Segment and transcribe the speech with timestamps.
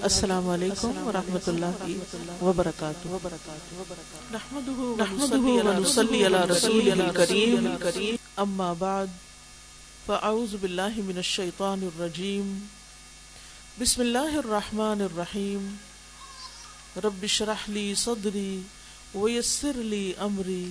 [0.00, 3.08] السلام علیکم ورحمۃ اللہ وبرکاتہ۔
[8.44, 9.06] اما بعد
[10.06, 12.54] فاعوذ بالله من الشيطان الرجيم
[13.82, 15.68] بسم الله الرحمن الرحيم
[17.08, 18.62] رب اشرح لي صدري
[19.14, 20.66] ويسر لي امري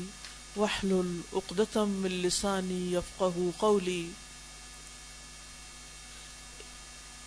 [0.55, 4.03] واحلل عقدة من لساني يفقهوا قولي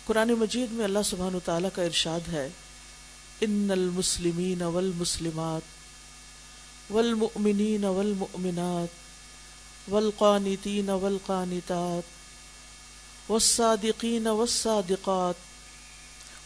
[0.05, 2.47] قرآن مجید میں اللہ سبحانہ تعالیٰ کا ارشاد ہے
[3.41, 5.61] ان المسلمین والمسلمات
[6.91, 12.03] والمؤمنین والمؤمنات والقانتین والقانتات
[13.29, 15.35] والصادقین والصادقات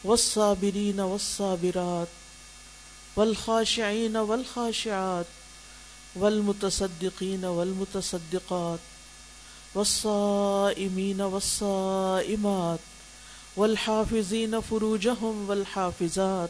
[0.03, 2.07] والصابرین والصابرات
[3.17, 5.26] والخاشعین والخاشعات
[6.15, 8.79] والمتصدقین والمتصدقات
[9.76, 12.79] والصائمین والصائمات
[13.58, 16.49] والحافظین فروجهم والحافظات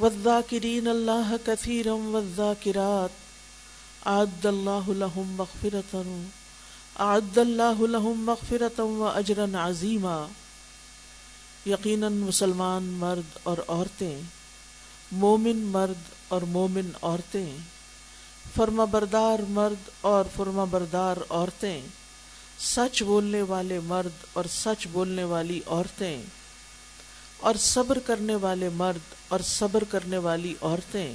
[0.00, 3.22] والذاکرین اللہ کثیرا والذاکرات
[4.12, 6.02] اعد اللہ لهم مغفرتا
[7.04, 10.16] اعد اللہ لهم مغفرتا واجرا عظیما
[11.66, 14.20] یقینا مسلمان مرد اور عورتیں
[15.12, 17.50] مومن مرد اور مومن عورتیں
[18.54, 21.80] فرما بردار مرد اور فرما بردار عورتیں
[22.64, 26.22] سچ بولنے والے مرد اور سچ بولنے والی عورتیں،
[27.38, 31.14] اور صبر کرنے والے مرد اور صبر کرنے والی عورتیں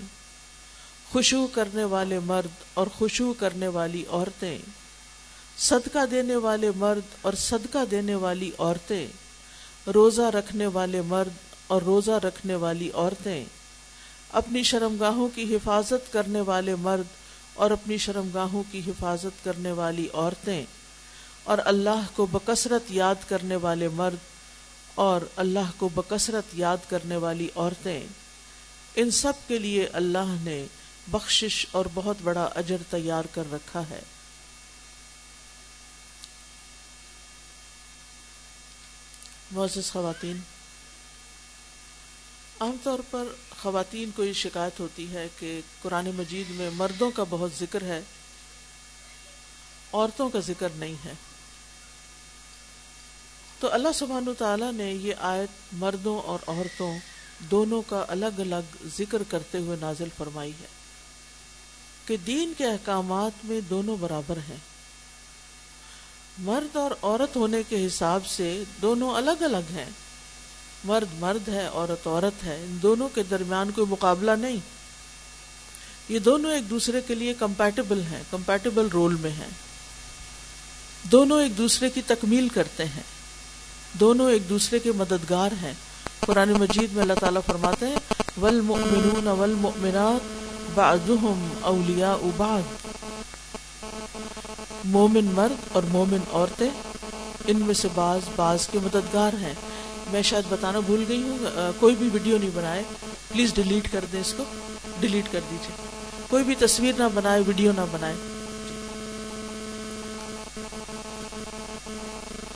[1.11, 4.57] خوشو کرنے والے مرد اور خوشو کرنے والی عورتیں،
[5.59, 9.07] صدقہ دینے والے مرد اور صدقہ دینے والی عورتیں،
[9.93, 13.43] روزہ رکھنے والے مرد اور روزہ رکھنے والی عورتیں،
[14.33, 17.17] اپنی شرمگاہوں کی حفاظت کرنے والے مرد
[17.55, 20.63] اور اپنی شرمگاہوں کی حفاظت کرنے والی عورتیں۔
[21.43, 24.27] اور اللہ کو بکثرت یاد کرنے والے مرد
[24.95, 28.07] اور اللہ کو بکثرت یاد کرنے والی عورتیں،
[28.95, 30.65] ان سب کے لیے اللہ نے
[31.07, 34.01] بخشش اور بہت بڑا اجر تیار کر رکھا ہے۔
[39.51, 40.39] معزز خواتین،
[42.59, 43.23] عام طور پر
[43.61, 48.01] خواتین کو یہ شکایت ہوتی ہے کہ قرآن مجید میں مردوں کا بہت ذکر ہے،
[49.93, 51.13] عورتوں کا ذکر نہیں ہے۔
[53.59, 56.97] تو اللہ سبحان تعالیٰ نے یہ آیت مردوں اور عورتوں
[57.39, 60.67] دونوں کا الگ الگ ذکر کرتے ہوئے نازل فرمائی ہے
[62.05, 64.57] کہ دین کے احکامات میں دونوں برابر ہیں۔
[66.37, 69.89] مرد اور عورت ہونے کے حساب سے دونوں الگ الگ ہیں۔
[70.83, 74.57] مرد مرد ہے، عورت عورت ہے، ان دونوں کے درمیان کوئی مقابلہ نہیں۔
[76.09, 79.49] یہ دونوں ایک دوسرے کے لیے کمپیٹیبل ہیں کمپیٹیبل رول میں ہیں۔
[81.03, 83.18] دونوں ایک دوسرے کی تکمیل کرتے ہیں۔
[83.93, 85.73] دونوں ایک دوسرے کے مددگار ہیں۔
[86.19, 87.95] قرآن مجید میں اللہ تعالیٰ فرماتے ہیں،
[88.37, 90.25] والمؤمنون والمؤمنات
[90.75, 92.61] بعضهم اولیاء بعض۔
[94.85, 96.69] مومن مرد اور مومن عورتیں
[97.47, 99.53] ان میں سے بعض بعض کے مددگار ہیں۔
[100.11, 101.37] میں شاید بتانا بھول گئی ہوں
[101.79, 102.83] کوئی بھی ویڈیو نہیں بنائے۔
[103.31, 104.43] پلیز ڈیلیٹ کر دیں اس کو۔
[104.99, 105.75] ڈیلیٹ کر دیجیے
[106.29, 108.15] کوئی بھی تصویر نہ بنائے، ویڈیو نہ بنائے۔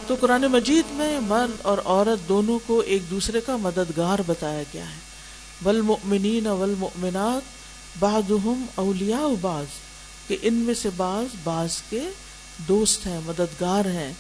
[0.07, 4.89] تو قرآن مجید میں مرد اور عورت دونوں کو ایک دوسرے کا مددگار بتایا گیا
[4.89, 4.99] ہے۔
[5.65, 7.41] والمؤمنین والمؤمنات،
[7.99, 9.65] بعضهم اولیاء بعض،
[10.27, 12.01] کہ ان میں سے بعض بعض کے
[12.67, 14.13] دوست ہیں، مددگار ہیں۔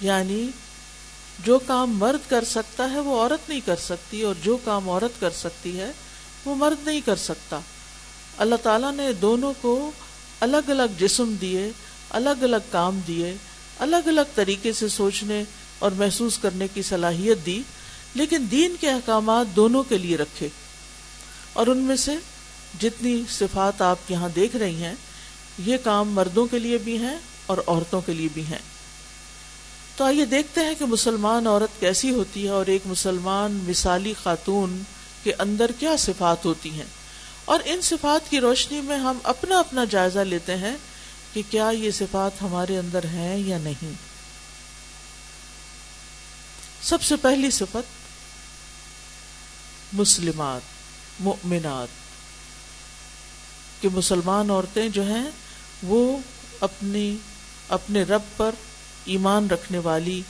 [0.00, 0.48] یعنی
[1.44, 5.20] جو کام مرد کر سکتا ہے وہ عورت نہیں کر سکتی، اور جو کام عورت
[5.20, 5.92] کر سکتی ہے
[6.44, 7.60] وہ مرد نہیں کر سکتا۔
[8.36, 9.90] اللہ تعالیٰ نے دونوں کو
[10.40, 11.70] الگ الگ جسم دیے،
[12.10, 13.34] الگ الگ کام دیے۔
[13.80, 15.44] الگ الگ طریقے سے سوچنے
[15.78, 17.62] اور محسوس کرنے کی صلاحیت دی،
[18.14, 20.48] لیکن دین کے احکامات دونوں کے لیے رکھے۔
[21.52, 22.12] اور ان میں سے
[22.80, 24.94] جتنی صفات آپ یہاں دیکھ رہی ہیں،
[25.58, 28.58] یہ کام مردوں کے لیے بھی ہیں اور عورتوں کے لیے بھی ہیں۔
[29.96, 34.82] تو آئیے دیکھتے ہیں کہ مسلمان عورت کیسی ہوتی ہے اور ایک مسلمان مثالی خاتون
[35.22, 36.86] کے اندر کیا صفات ہوتی ہیں۔
[37.44, 40.76] اور ان صفات کی روشنی میں ہم اپنا اپنا جائزہ لیتے ہیں
[41.32, 43.92] کہ کیا یہ صفات ہمارے اندر ہیں یا نہیں؟
[46.82, 48.00] سب سے پہلی صفت،
[49.92, 50.60] مسلمات،
[51.20, 51.88] مؤمنات۔
[53.82, 55.30] کہ مسلمان عورتیں جو ہیں،
[55.82, 56.18] وہ
[56.60, 57.16] اپنی،
[57.68, 58.54] اپنے رب پر
[59.04, 60.22] ایمان رکھنے والی،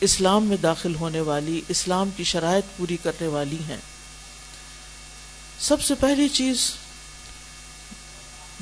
[0.00, 3.76] اسلام میں داخل ہونے والی، اسلام کی شرائط پوری کرنے والی ہیں۔
[5.60, 6.72] سب سے پہلی چیز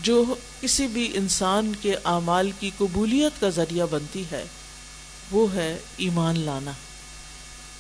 [0.03, 4.45] جو کسی بھی انسان کے اعمال کی قبولیت کا ذریعہ بنتی ہے،
[5.31, 6.73] وہ ہے ایمان لانا۔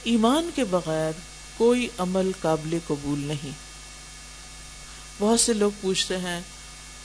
[0.05, 1.13] ایمان کے بغیر
[1.57, 3.51] کوئی عمل قابل قبول نہیں۔
[5.19, 6.41] بہت سے لوگ پوچھتے ہیں،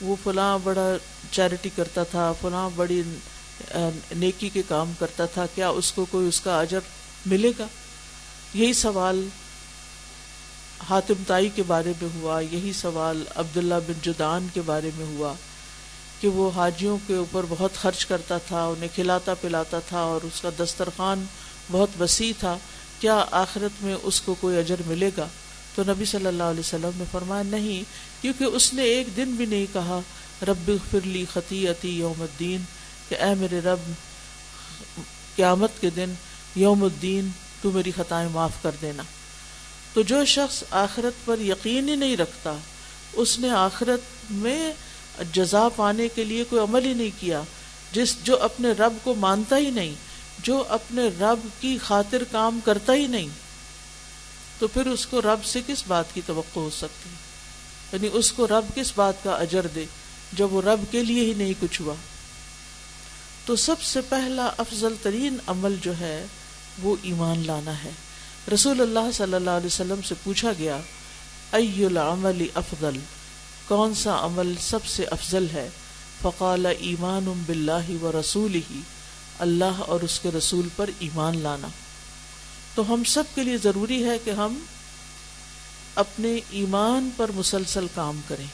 [0.02, 0.96] وہ فلاں بڑا
[1.32, 3.02] چیریٹی کرتا تھا، فلاں بڑی
[4.16, 6.80] نیکی کے کام کرتا تھا، کیا اس کو کوئی اس کا اجر
[7.26, 7.68] ملے گا؟
[8.54, 9.28] یہی سوال
[10.84, 15.34] حاتم تائی کے بارے میں ہوا، یہی سوال عبداللہ بن جدان کے بارے میں ہوا
[16.22, 20.42] کہ وہ حاجیوں کے اوپر بہت خرچ کرتا تھا، انہیں کھلاتا پلاتا تھا اور اس
[20.42, 21.26] کا دسترخوان
[21.72, 22.58] بہت وسیع تھا۔
[23.00, 25.28] کیا آخرت میں اس کو کوئی اجر ملے گا؟
[25.76, 27.84] تو نبی صلی اللہ علیہ وسلم نے فرمایا، نہیں،
[28.22, 30.00] کیونکہ اس نے ایک دن بھی نہیں کہا،
[30.48, 32.64] رب فرلی خطی عتی یوم الدین،
[33.10, 33.80] کہ اے میرے رب،
[35.36, 36.14] قیامت کے دن
[36.56, 37.30] یوم الدین،
[37.62, 39.04] تو میری خطائیں معاف کر دینا۔
[39.96, 42.58] تو جو شخص آخرت پر یقین ہی نہیں رکھتا،
[43.14, 44.74] اس نے آخرت میں
[45.34, 47.42] جزا پانے کے لیے کوئی عمل ہی نہیں کیا،
[47.92, 49.96] جس جو اپنے رب کو مانتا ہی نہیں،
[50.40, 53.28] جو اپنے رب کی خاطر کام کرتا ہی نہیں۔
[54.60, 57.10] تو پھر اس کو رب سے کس بات کی توقع ہو سکتی؟
[57.94, 59.86] یعنی اس کو رب کس بات کا اجر دے،
[60.34, 61.96] جب وہ رب کے لیے ہی نہیں کچھ ہوا۔
[63.46, 66.26] تو سب سے پہلا افضل ترین عمل جو ہے،
[66.82, 67.92] وہ ایمان لانا ہے۔
[68.54, 70.78] رسول اللہ صلی اللہ علیہ وسلم سے پوچھا گیا،
[71.52, 73.00] ای العمل افضل؟
[73.68, 75.70] کون سا عمل سب سے افضل ہے؟
[76.22, 78.82] فقال، ایمان باللہ و رسول ہی
[79.40, 81.68] اللہ اور اس کے رسول پر ایمان لانا۔
[82.76, 84.60] تو ہم سب کے لیے ضروری ہے کہ ہم
[85.96, 88.48] اپنے ایمان پر مسلسل کام کریں۔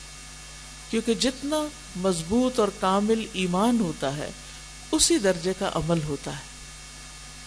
[0.89, 4.29] کیونکہ جتنا مضبوط اور کامل ایمان ہوتا ہے،
[4.91, 6.50] اسی درجے کا عمل ہوتا ہے۔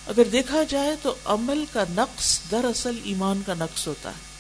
[0.07, 4.35] اگر دیکھا جائے تو عمل کا نقص دراصل ایمان کا نقص ہوتا ہے۔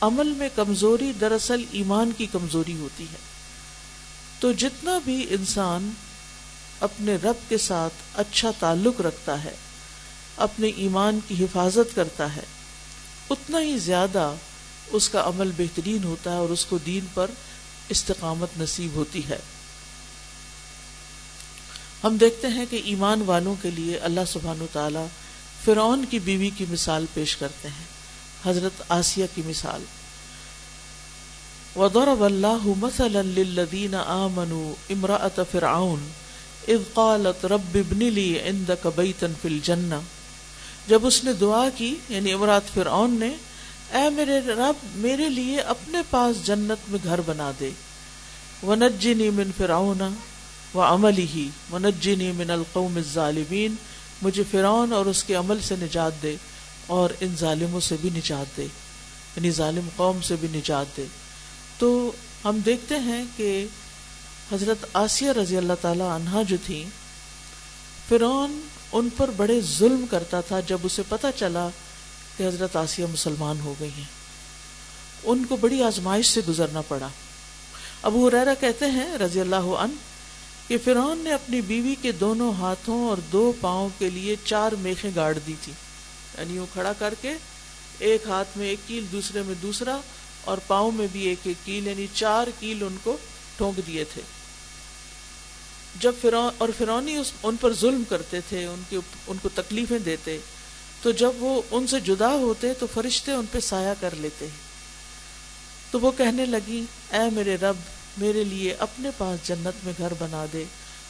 [0.00, 3.18] عمل میں کمزوری دراصل ایمان کی کمزوری ہوتی ہے۔
[4.40, 5.90] تو جتنا بھی انسان
[6.80, 9.54] اپنے رب کے ساتھ اچھا تعلق رکھتا ہے،
[10.36, 12.42] اپنے ایمان کی حفاظت کرتا ہے،
[13.30, 14.34] اتنا ہی زیادہ
[14.86, 17.30] اس کا عمل بہترین ہوتا ہے اور اس کو دین پر
[17.88, 19.38] استقامت نصیب ہوتی ہے۔
[22.04, 25.06] ہم دیکھتے ہیں کہ ایمان والوں کے لیے اللہ سبحان و تعالی
[25.64, 27.84] فرعون کی بیوی کی مثال پیش کرتے ہیں۔
[28.46, 29.84] حضرت آسیہ کی مثال۔
[31.76, 36.08] وضرب اللہ مثلا للذین آمنوا امرأة فرعون
[36.68, 39.94] اذ قالت رب ابن لی عندك بیتا فی الجنہ
[40.88, 43.34] جب اس نے دعا کی یعنی امرات فرعون نے،
[43.92, 47.70] اے میرے رب، میرے لیے اپنے پاس جنت میں گھر بنا دے۔
[48.62, 50.14] ونجنی من فرعون
[50.74, 53.74] و عملی ہی ونجنی من القوم الظالمین
[54.22, 56.36] مجھے فرعون اور اس کے عمل سے نجات دے
[56.86, 58.64] اور ان ظالموں سے بھی نجات دے
[59.36, 61.06] یعنی ظالم قوم سے بھی نجات دے۔
[61.78, 62.12] تو
[62.44, 63.66] ہم دیکھتے ہیں کہ
[64.52, 66.84] حضرت آسیہ رضی اللہ تعالی عنہا جو تھی
[68.08, 68.60] فرعون
[68.92, 71.68] ان پر بڑے ظلم کرتا تھا جب اسے پتا چلا
[72.36, 74.10] کہ حضرت آسیہ مسلمان ہو گئی ہیں۔
[75.24, 77.08] ان کو بڑی آزمائش سے گزرنا پڑا۔
[78.02, 79.92] ابو ریرا کہتے ہیں رضی اللہ عنہ
[80.68, 85.10] کہ فرعون نے اپنی بیوی کے دونوں ہاتھوں اور دو پاؤں کے لیے چار میخیں
[85.14, 85.72] گاڑ دی تھی۔
[86.38, 87.32] یعنی وہ کھڑا کر کے
[87.98, 89.98] ایک ہاتھ میں ایک کیل، دوسرے میں دوسرا،
[90.44, 93.16] اور پاؤں میں بھی ایک ایک کیل یعنی چار کیل ان کو
[93.56, 94.22] ٹھونک دیے تھے۔
[96.00, 100.38] جب فرعون، اور فرونی ان پر ظلم کرتے تھے، ان کی ان کو تکلیفیں دیتے،
[101.02, 104.46] تو جب وہ ان سے جدا ہوتے تو فرشتے ان پہ سایہ کر لیتے۔
[105.90, 107.76] تو وہ کہنے لگی اے میرے رب
[108.18, 110.64] میرے لیے اپنے پاس جنت میں گھر بنا دے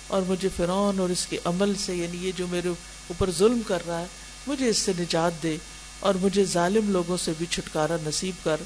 [0.06, 3.86] اور مجھے فرعون اور اس کے عمل سے یعنی یہ جو میرے اوپر ظلم کر
[3.86, 4.06] رہا ہے،
[4.46, 5.56] مجھے اس سے نجات دے
[6.00, 8.60] اور مجھے ظالم لوگوں سے بھی چھٹکارا نصیب کر۔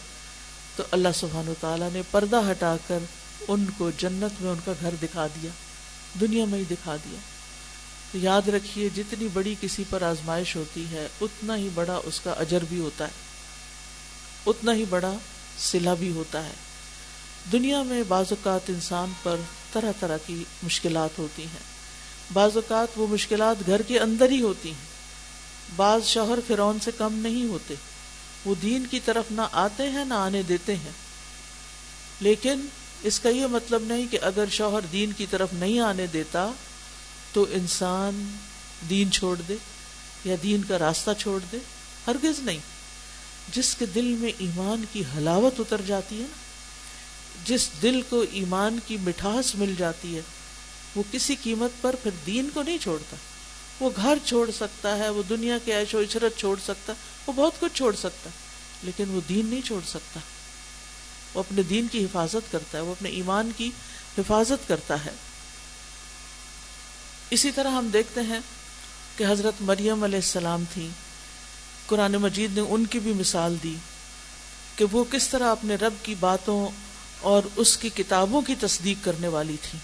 [0.77, 2.99] تو اللہ سبحانہ و تعالیٰ نے پردہ ہٹا کر
[3.49, 5.51] ان کو جنت میں ان کا گھر دکھا دیا،
[6.21, 7.19] دنیا میں ہی دکھا دیا۔
[8.13, 12.31] تو یاد رکھیے، جتنی بڑی کسی پر آزمائش ہوتی ہے، اتنا ہی بڑا اس کا
[12.31, 13.11] اجر بھی ہوتا ہے،
[14.47, 15.13] اتنا ہی بڑا
[15.59, 16.55] سلا بھی ہوتا ہے۔
[17.53, 19.37] دنیا میں بعض اوقات انسان پر
[19.73, 21.79] طرح طرح کی مشکلات ہوتی ہیں۔
[22.33, 24.89] بعض اوقات وہ مشکلات گھر کے اندر ہی ہوتی ہیں۔
[25.77, 27.75] بعض شوہر فرون سے کم نہیں ہوتے۔
[28.45, 30.91] وہ دین کی طرف نہ آتے ہیں، نہ آنے دیتے ہیں۔
[32.21, 32.67] لیکن
[33.03, 36.51] اس کا یہ مطلب نہیں کہ اگر شوہر دین کی طرف نہیں آنے دیتا
[37.33, 38.37] تو انسان
[38.91, 39.57] دین چھوڑ دے
[40.25, 41.59] یا دین کا راستہ چھوڑ دے،
[42.07, 42.59] ہرگز نہیں۔
[43.53, 46.48] جس کے دل میں ایمان کی حلاوت اتر جاتی ہے نا
[47.45, 50.21] جس دل کو ایمان کی مٹھاس مل جاتی ہے،
[50.95, 53.17] وہ کسی قیمت پر پھر دین کو نہیں چھوڑتا۔
[53.81, 56.93] وہ گھر چھوڑ سکتا ہے، وہ دنیا کے عیش و عشرت چھوڑ سکتا،
[57.27, 58.31] وہ بہت کچھ چھوڑ سکتا،
[58.83, 60.21] لیکن وہ دین نہیں چھوڑ سکتا۔
[61.35, 63.71] وہ اپنے دین کی حفاظت کرتا ہے، وہ اپنے ایمان کی
[64.19, 65.11] حفاظت کرتا ہے۔
[67.31, 68.41] اسی طرح ہم دیکھتے ہیں
[69.17, 70.89] کہ حضرت مریم علیہ السلام تھی
[71.87, 73.75] قرآن مجید نے ان کی بھی مثال دی
[74.77, 76.69] کہ وہ کس طرح اپنے رب کی باتوں
[77.21, 79.79] اور اس کی کتابوں کی تصدیق کرنے والی تھی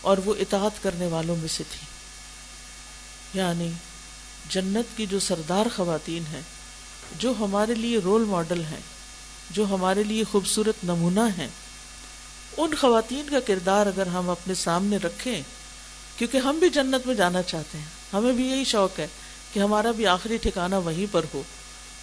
[0.00, 1.86] اور وہ اطاعت کرنے والوں میں سے تھی۔
[3.38, 3.70] یعنی
[4.48, 6.40] جنت کی جو سردار خواتین ہیں،
[7.18, 8.80] جو ہمارے لیے رول ماڈل ہیں،
[9.50, 11.48] جو ہمارے لیے خوبصورت نمونہ ہیں،
[12.56, 15.42] ان خواتین کا کردار اگر ہم اپنے سامنے رکھیں،
[16.16, 19.06] کیونکہ ہم بھی جنت میں جانا چاہتے ہیں۔ ہمیں بھی یہی شوق ہے
[19.52, 21.42] کہ ہمارا بھی آخری ٹھکانہ وہیں پر ہو،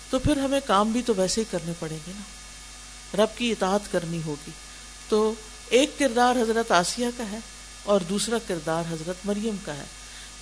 [0.09, 2.38] تو پھر ہمیں کام بھی تو ویسے ہی کرنے پڑیں گے نا۔
[3.13, 4.51] رب کی اطاعت کرنی ہوگی۔
[5.09, 5.33] تو
[5.69, 7.37] ایک کردار حضرت آسیہ کا ہے
[7.83, 9.83] اور دوسرا کردار حضرت مریم کا ہے۔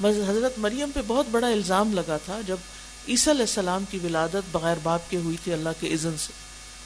[0.03, 2.57] حضرت مریم پہ بہت بڑا الزام لگا تھا جب
[3.07, 6.33] عیسی علیہ السلام کی ولادت بغیر باپ کے ہوئی تھی اللہ کے عزن سے۔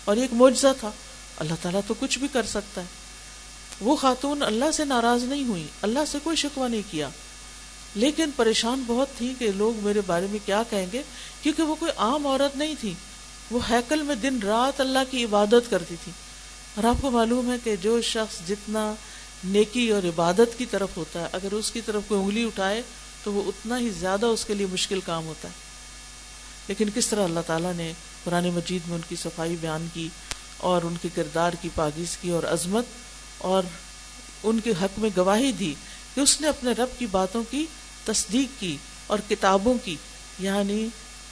[0.05, 0.91] اور ایک معجزہ تھا۔
[1.37, 2.85] اللہ تعالیٰ تو کچھ بھی کر سکتا ہے۔
[3.81, 7.09] وہ خاتون اللہ سے ناراض نہیں ہوئی۔ اللہ سے کوئی شکوہ نہیں کیا۔
[7.95, 11.03] لیکن پریشان بہت تھی کہ لوگ میرے بارے میں کیا کہیں گے،
[11.41, 12.93] کیونکہ وہ کوئی عام عورت نہیں تھی۔
[13.51, 16.11] وہ ہیکل میں دن رات اللہ کی عبادت کرتی تھی۔
[16.75, 18.93] اور آپ کو معلوم ہے کہ جو شخص جتنا
[19.43, 22.81] نیکی اور عبادت کی طرف ہوتا ہے، اگر اس کی طرف کوئی انگلی اٹھائے
[23.23, 25.53] تو وہ اتنا ہی زیادہ اس کے لیے مشکل کام ہوتا ہے۔
[26.67, 27.93] لیکن کس طرح اللہ تعالیٰ نے
[28.23, 30.09] قرآن مجید میں ان کی صفائی بیان کی
[30.57, 32.85] اور ان کے کردار کی پاگیز کی اور عظمت
[33.37, 33.63] اور
[34.43, 35.73] ان کے حق میں گواہی دی
[36.15, 37.65] کہ اس نے اپنے رب کی باتوں کی
[38.05, 38.77] تصدیق کی
[39.07, 39.95] اور کتابوں کی
[40.39, 40.87] یعنی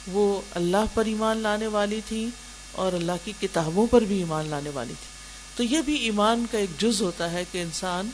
[0.06, 2.28] وہ اللہ پر ایمان لانے والی تھی
[2.72, 5.10] اور اللہ کی کتابوں پر بھی ایمان لانے والی تھی
[5.56, 8.10] تو یہ بھی ایمان کا ایک جز ہوتا ہے کہ انسان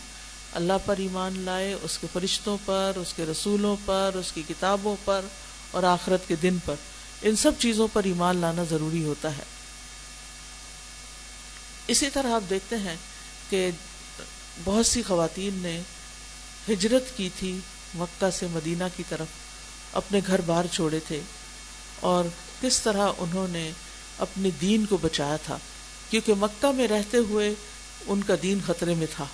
[0.53, 4.97] اللہ پر ایمان لائے، اس کے فرشتوں پر، اس کے رسولوں پر، اس کی کتابوں
[5.05, 5.21] پر
[5.71, 6.75] اور آخرت کے دن پر۔
[7.23, 9.43] ان سب چیزوں پر ایمان لانا ضروری ہوتا ہے۔
[11.87, 12.97] اسی طرح آپ دیکھتے ہیں
[13.51, 13.71] کہ
[14.65, 15.81] بہت سی خواتین نے
[16.73, 17.59] ہجرت کی تھی
[17.95, 19.27] مکہ سے مدینہ کی طرف،
[19.93, 21.21] اپنے گھر بار چھوڑے تھے۔
[22.01, 22.25] اور
[22.61, 23.71] کس طرح انہوں نے
[24.19, 25.59] اپنے دین کو بچایا تھا،
[26.11, 27.55] کیونکہ مکہ میں رہتے ہوئے
[28.07, 29.25] ان کا دین خطرے میں تھا۔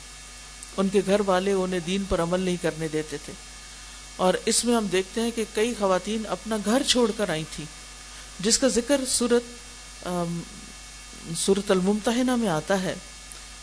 [0.77, 3.33] ان کے گھر والے انہیں دین پر عمل نہیں کرنے دیتے تھے۔
[4.17, 7.65] اور اس میں ہم دیکھتے ہیں کہ کئی خواتین اپنا گھر چھوڑ کر آئی تھی
[8.41, 9.43] جس کا ذکر صورت
[11.37, 12.95] صورت الممتحنہ میں آتا ہے۔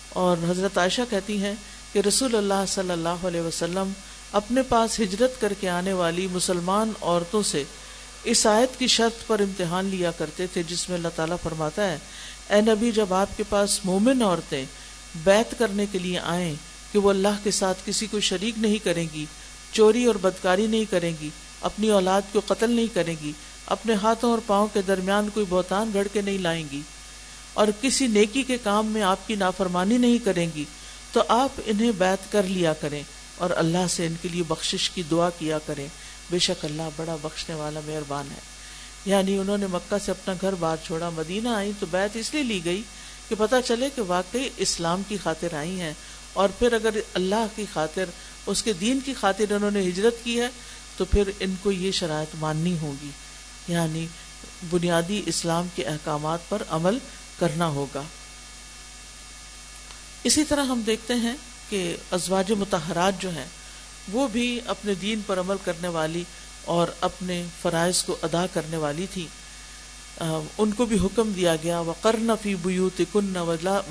[0.10, 1.54] اور حضرت عائشہ کہتی ہیں
[1.94, 3.92] کہ رسول اللہ صلی اللہ علیہ وسلم
[4.32, 7.64] اپنے پاس ہجرت کر کے آنے والی مسلمان عورتوں سے
[8.24, 11.98] اس آیت کی شرط پر امتحان لیا کرتے تھے، جس میں اللہ تعالیٰ فرماتا ہے،
[12.50, 14.66] اے نبی، جب آپ کے پاس مومن عورتیں
[15.24, 16.54] بیت کرنے کے لیے آئیں
[16.92, 19.26] کہ وہ اللہ کے ساتھ کسی کو شریک نہیں کریں گی،
[19.72, 21.30] چوری اور بدکاری نہیں کریں گی،
[21.62, 23.32] اپنی اولاد کو قتل نہیں کریں گی،
[23.68, 26.82] اپنے ہاتھوں اور پاؤں کے درمیان کوئی بہتان گڑھ کے نہیں لائیں گی،
[27.54, 30.64] اور کسی نیکی کے کام میں آپ کی نافرمانی نہیں کریں گی،
[31.12, 33.02] تو آپ انہیں بیت کر لیا کریں
[33.38, 35.88] اور اللہ سے ان کے لیے بخشش کی دعا کیا کریں۔
[36.32, 38.40] بے شک اللہ بڑا بخشنے والا مہربان ہے۔
[39.06, 42.44] یعنی انہوں نے مکہ سے اپنا گھر بار چھوڑا، مدینہ آئی تو بیت اس لیے
[42.44, 42.82] لی گئی
[43.30, 45.94] کہ پتہ چلے کہ واقعی اسلام کی خاطر آئی ہیں۔
[46.34, 48.06] اور پھر اگر اللہ کی خاطر،
[48.46, 50.48] اس کے دین کی خاطر انہوں نے ہجرت کی ہے،
[50.98, 53.10] تو پھر ان کو یہ شرائط ماننی ہوگی۔
[53.68, 54.08] یعنی
[54.70, 56.98] بنیادی اسلام کے احکامات پر عمل
[57.40, 58.02] کرنا ہوگا۔
[60.24, 61.34] اسی طرح ہم دیکھتے ہیں
[61.70, 63.46] کہ ازواج متحرات جو ہیں
[64.08, 66.24] وہ بھی اپنے دین پر عمل کرنے والی
[66.66, 69.28] اور اپنے فرائض کو ادا کرنے والی تھی۔
[70.58, 73.38] ان کو بھی حکم دیا گیا وہ کرن فی بیوت کن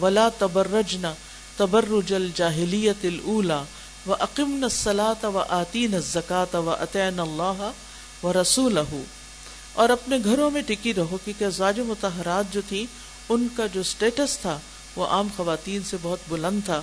[0.00, 1.06] ولا تبرجن
[1.56, 3.62] تبرج الجاہلیت الا
[4.06, 7.70] و عقیم نسلاۃ و آتین زکات و عطین اللہ
[8.22, 12.84] و رسول اور اپنے گھروں میں ٹکی رہو، کیونکہ ازواج متحرات جو تھی،
[13.28, 14.58] ان کا جو سٹیٹس تھا،
[14.96, 16.80] وہ عام خواتین سے بہت بلند تھا۔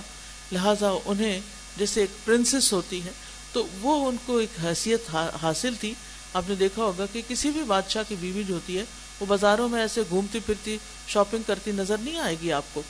[0.52, 1.40] لہٰذا انہیں
[1.76, 3.10] جیسے ایک پرنسس ہوتی ہے
[3.52, 5.94] تو وہ ان کو ایک حیثیت حاصل تھی۔
[6.34, 8.84] آپ نے دیکھا ہوگا کہ کسی بھی بادشاہ کی بیوی جو ہوتی ہے،
[9.20, 10.78] وہ بازاروں میں ایسے گھومتی پھرتی،
[11.08, 12.82] شاپنگ کرتی نظر نہیں آئے گی آپ کو۔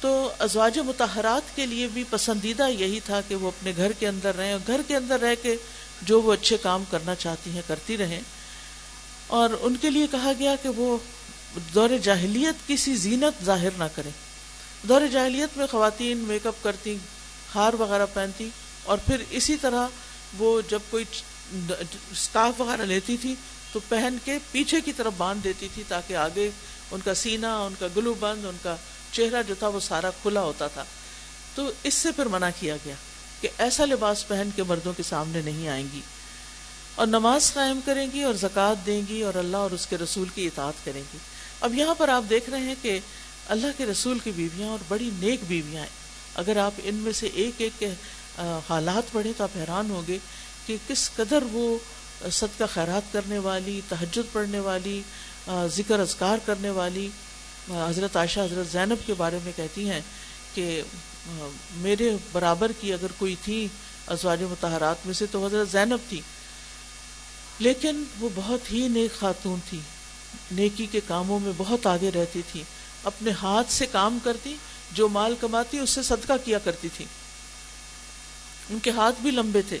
[0.00, 4.36] تو ازواج متحرات کے لیے بھی پسندیدہ یہی تھا کہ وہ اپنے گھر کے اندر
[4.36, 5.56] رہیں اور گھر کے اندر رہ کے
[6.02, 8.20] جو وہ اچھے کام کرنا چاہتی ہیں، کرتی رہیں۔
[9.26, 10.98] اور ان کے لیے کہا گیا کہ وہ
[11.74, 14.10] دور جاہلیت کسی زینت ظاہر نہ کرے
[14.82, 16.96] دور جاہلیت میں خواتین میک اپ کرتی
[17.56, 18.48] ہار وغیرہ پہنتی
[18.82, 19.86] اور پھر اسی طرح
[20.38, 21.04] وہ جب کوئی
[22.10, 23.34] اسکارف وغیرہ لیتی تھی
[23.72, 26.50] تو پہن کے پیچھے کی طرف باندھ دیتی تھی تاکہ آگے
[26.90, 28.76] ان کا سینہ، ان کا گلو بند، ان کا
[29.12, 30.84] چہرہ جو تھا وہ سارا کھلا ہوتا تھا۔
[31.54, 32.94] تو اس سے پھر منع کیا گیا
[33.40, 36.00] کہ ایسا لباس پہن کے مردوں کے سامنے نہیں آئیں گی۔
[36.94, 40.28] اور نماز قائم کریں گی اور زکوٰۃ دیں گی اور اللہ اور اس کے رسول
[40.34, 41.18] کی اطاعت کریں گی۔
[41.60, 43.00] اب یہاں پر آپ دیکھ رہے ہیں کہ
[43.48, 46.05] اللہ کے رسول کی بیویاں اور بڑی نیک بیویاں ہیں۔
[46.36, 47.90] اگر آپ ان میں سے ایک ایک کے
[48.68, 50.18] حالات پڑھیں تو آپ حیران ہوں گے
[50.66, 51.66] کہ کس قدر وہ
[52.30, 55.00] صدقہ خیرات کرنے والی، تہجد پڑھنے والی
[55.72, 57.08] ذکر اذکار کرنے والی
[57.68, 60.00] حضرت عائشہ، حضرت زینب کے بارے میں کہتی ہیں
[60.54, 60.82] کہ
[61.76, 63.66] میرے برابر کی اگر کوئی تھی
[64.06, 66.20] ازواج متحرات میں سے تو حضرت زینب تھی۔
[67.58, 69.80] لیکن وہ بہت ہی نیک خاتون تھی،
[70.52, 72.62] نیکی کے کاموں میں بہت آگے رہتی تھی،
[73.04, 74.54] اپنے ہاتھ سے کام کرتی
[74.92, 77.04] جو مال کماتی اس سے صدقہ کیا کرتی تھی
[78.70, 79.78] ان کے ہاتھ بھی لمبے تھے۔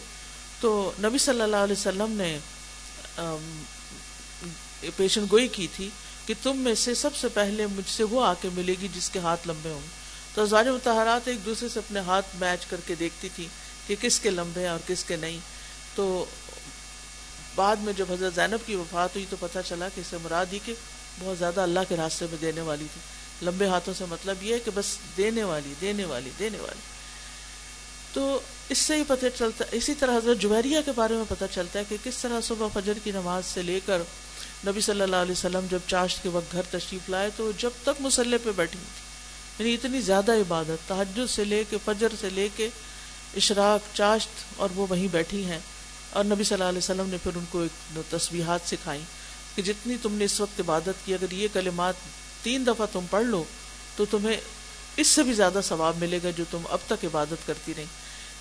[0.60, 2.38] تو نبی صلی اللہ علیہ وسلم نے
[4.96, 5.88] پیشن گوئی کی تھی
[6.26, 9.10] کہ تم میں سے سب سے پہلے مجھ سے وہ آ کے ملے گی جس
[9.10, 9.86] کے ہاتھ لمبے ہوں۔
[10.34, 13.48] تو ازواج متحرات ایک دوسرے سے اپنے ہاتھ میچ کر کے دیکھتی تھی
[13.86, 15.38] کہ کس کے لمبے ہیں اور کس کے نہیں۔
[15.94, 16.24] تو
[17.54, 20.58] بعد میں جب حضرت زینب کی وفات ہوئی تو پتہ چلا کہ اسے مراد ہی
[20.64, 20.74] کہ
[21.20, 23.00] بہت زیادہ اللہ کے راستے میں دینے والی تھی۔
[23.42, 26.80] لمبے ہاتھوں سے مطلب یہ ہے کہ بس دینے والی دینے والی دینے والی۔
[28.12, 31.78] تو اس سے ہی پتہ چلتا، اسی طرح حضرت جویریہ کے بارے میں پتہ چلتا
[31.78, 33.98] ہے کہ کس طرح صبح فجر کی نماز سے لے کر
[34.66, 38.00] نبی صلی اللہ علیہ وسلم جب چاشت کے وقت گھر تشریف لائے تو جب تک
[38.00, 42.48] مسلح پہ بیٹھی تھی یعنی اتنی زیادہ عبادت تحجد سے لے کے، فجر سے لے
[42.56, 42.68] کے
[43.36, 45.58] اشراق، چاشت اور وہ وہیں بیٹھی ہیں۔
[46.10, 49.02] اور نبی صلی اللہ علیہ وسلم نے پھر ان کو ایک تصویحات سکھائی
[49.54, 51.94] کہ جتنی تم نے اس وقت عبادت کی، اگر یہ کلمات
[52.42, 53.44] تین دفعہ تم پڑھ لو
[53.96, 54.36] تو تمہیں
[54.96, 57.84] اس سے بھی زیادہ ثواب ملے گا جو تم اب تک عبادت کرتی رہی۔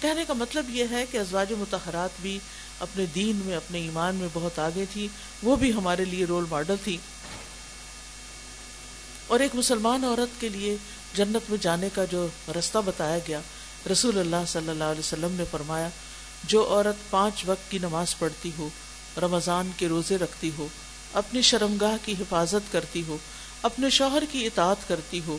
[0.02, 2.40] کہنے کا مطلب یہ ہے کہ ازواج متحرات بھی
[2.80, 5.08] اپنے دین میں، اپنے ایمان میں بہت آگے تھی۔
[5.44, 6.98] وہ بھی ہمارے لیے رول ماڈل تھی۔
[9.28, 10.78] اور ایک مسلمان عورت کے لیے
[11.14, 12.28] جنت میں جانے کا جو
[12.60, 13.42] رستہ بتایا گیا،
[13.92, 15.90] رسول اللہ صلی اللہ علیہ وسلم نے فرمایا،
[16.44, 18.70] جو عورت پانچ وقت کی نماز پڑھتی ہو،
[19.18, 20.68] رمضان کے روزے رکھتی ہو،
[21.14, 23.18] اپنی شرمگاہ کی حفاظت کرتی ہو
[23.62, 25.38] اپنے شوہر کی اطاعت کرتی ہو،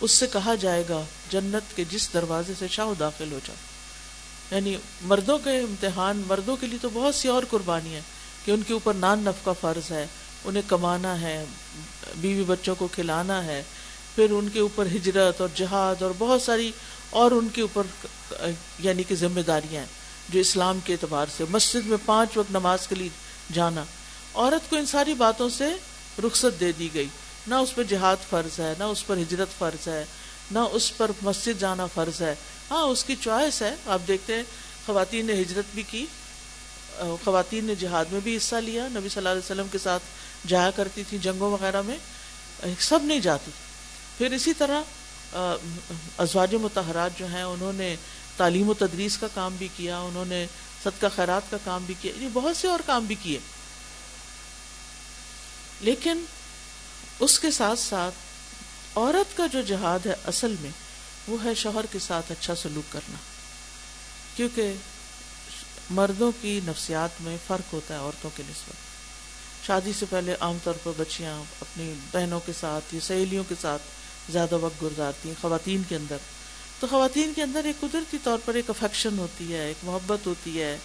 [0.00, 3.58] اس سے کہا جائے گا، جنت کے جس دروازے سے شاہ داخل ہو جائے
[4.50, 8.00] یعنی مردوں کے امتحان، مردوں کے لیے تو بہت سی اور قربانی ہے
[8.44, 10.06] کہ ان کے اوپر نان نف کا فرض ہے،
[10.44, 11.44] انہیں کمانا ہے،
[12.16, 13.62] بیوی بچوں کو کھلانا ہے۔
[14.14, 16.70] پھر ان کے اوپر ہجرت اور جہاد اور بہت ساری
[17.10, 17.82] اور ان کے اوپر
[18.78, 19.88] یعنی کہ ذمہ داریاں ہیں،
[20.28, 23.08] جو اسلام کے اعتبار سے مسجد میں پانچ وقت نماز کے لیے
[23.52, 23.84] جانا۔
[24.34, 25.68] عورت کو ان ساری باتوں سے
[26.24, 27.08] رخصت دے دی گئی۔
[27.46, 30.04] نہ اس پہ جہاد فرض ہے، نہ اس پر ہجرت فرض ہے،
[30.50, 32.34] نہ اس پر مسجد جانا فرض ہے۔
[32.70, 34.42] ہاں اس کی چوائس ہے۔ آپ دیکھتے ہیں،
[34.86, 36.06] خواتین نے ہجرت بھی کی
[37.24, 40.02] خواتین نے جہاد میں بھی حصہ لیا۔ نبی صلی اللہ علیہ وسلم کے ساتھ
[40.46, 41.96] جایا کرتی تھی جنگوں وغیرہ میں،
[42.80, 43.50] سب نہیں جاتی۔
[44.18, 44.80] پھر اسی طرح
[46.18, 47.96] ازواج متحرات جو ہیں، انہوں نے
[48.36, 50.46] تعلیم و تدریس کا کام بھی کیا، انہوں نے
[50.84, 53.38] صدقہ خیرات کا کام بھی کیا یعنی بہت سے اور کام بھی کیے۔
[55.80, 56.24] لیکن
[57.20, 58.14] اس کے ساتھ ساتھ
[58.98, 60.70] عورت کا جو جہاد ہے اصل میں،
[61.28, 63.16] وہ ہے شوہر کے ساتھ اچھا سلوک کرنا۔
[64.36, 64.72] کیونکہ
[65.90, 68.74] مردوں کی نفسیات میں فرق ہوتا ہے عورتوں کے نسبت۔
[69.66, 73.82] شادی سے پہلے عام طور پر بچیاں اپنی بہنوں کے ساتھ یا سہیلیوں کے ساتھ
[74.32, 76.16] زیادہ وقت گزارتی ہیں خواتین کے اندر۔
[76.80, 80.62] تو خواتین کے اندر ایک قدرتی طور پر ایک افیکشن ہوتی ہے، ایک محبت ہوتی
[80.62, 80.76] ہے۔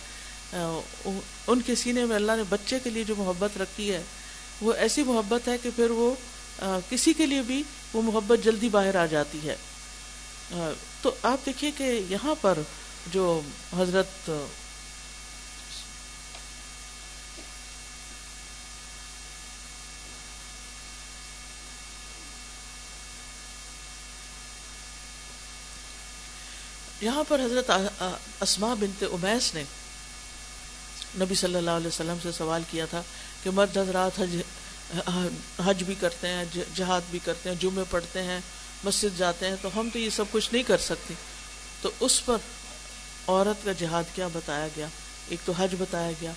[1.48, 4.02] ان کے سینے میں اللہ نے بچے کے لیے جو محبت رکھی ہے
[4.62, 6.16] وہ ایسی محبت ہے کہ پھر وہ
[6.90, 9.56] کسی کے لیے بھی وہ محبت جلدی باہر آ جاتی ہے۔
[11.02, 12.60] تو آپ دیکھیے کہ یہاں پر
[13.08, 13.42] جو
[13.78, 14.30] حضرت
[27.02, 27.72] یہاں پر حضرت
[28.42, 29.64] اسما بنت امیس نے
[31.20, 33.02] نبی صلی اللہ علیہ وسلم سے سوال کیا تھا
[33.44, 34.38] کہ مرد حضرات حج
[35.66, 38.40] حج بھی کرتے ہیں جہاد بھی کرتے ہیں، جمعے پڑھتے ہیں،
[38.84, 41.14] مسجد جاتے ہیں، تو ہم تو یہ سب کچھ نہیں کر سکتے۔
[41.82, 42.38] تو اس پر
[43.28, 44.88] عورت کا جہاد کیا بتایا گیا؟
[45.28, 46.32] ایک تو حج بتایا گیا۔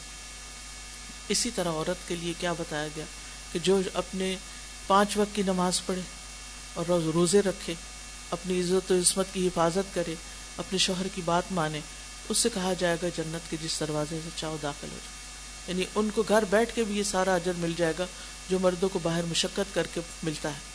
[1.29, 3.05] اسی طرح عورت کے لیے کیا بتایا گیا؟
[3.53, 4.37] کہ جو اپنے
[4.87, 6.03] پانچ وقت کی نماز پڑھے
[6.75, 7.75] اور روز روزے رکھے،
[8.31, 10.15] اپنی عزت و عصمت کی حفاظت کرے،
[10.57, 11.81] اپنے شوہر کی بات مانے،
[12.29, 15.12] اس سے کہا جائے گا جنت کے جس دروازے سے چاہو داخل ہو جائے
[15.69, 18.07] یعنی ان کو گھر بیٹھ کے بھی یہ سارا اجر مل جائے گا
[18.51, 20.73] جو مردوں کو باہر مشقت کر کے ملتا ہے۔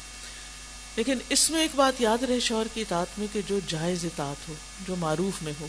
[0.95, 4.49] لیکن اس میں ایک بات یاد رہے شوہر کی اطاعت میں کہ جو جائز اطاعت
[4.49, 4.53] ہو،
[4.87, 5.67] جو معروف میں ہو،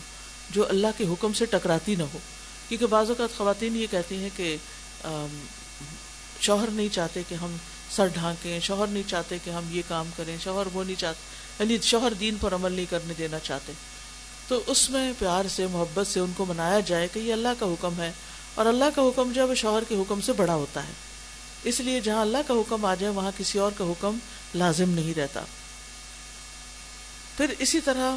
[0.49, 2.17] جو اللہ کے حکم سے ٹکراتی نہ ہو،
[2.69, 4.57] کیونکہ بعض اوقات خواتین یہ کہتی ہیں کہ
[6.41, 7.55] شوہر نہیں چاہتے کہ ہم
[7.91, 11.19] سر ڈھانکیں، شوہر نہیں چاہتے کہ ہم یہ کام کریں، شوہر وہ نہیں چاہتے
[11.59, 13.73] یعنی شوہر دین پر عمل نہیں کرنے دینا چاہتے۔
[14.47, 17.65] تو اس میں پیار سے، محبت سے ان کو منایا جائے کہ یہ اللہ کا
[17.65, 18.11] حکم ہے۔
[18.55, 20.91] اور اللہ کا حکم جو ہے وہ شوہر کے حکم سے بڑا ہوتا ہے۔
[21.63, 24.17] اس لیے جہاں اللہ کا حکم آ جائے، وہاں کسی اور کا حکم
[24.55, 25.41] لازم نہیں رہتا۔
[27.37, 28.15] پھر اسی طرح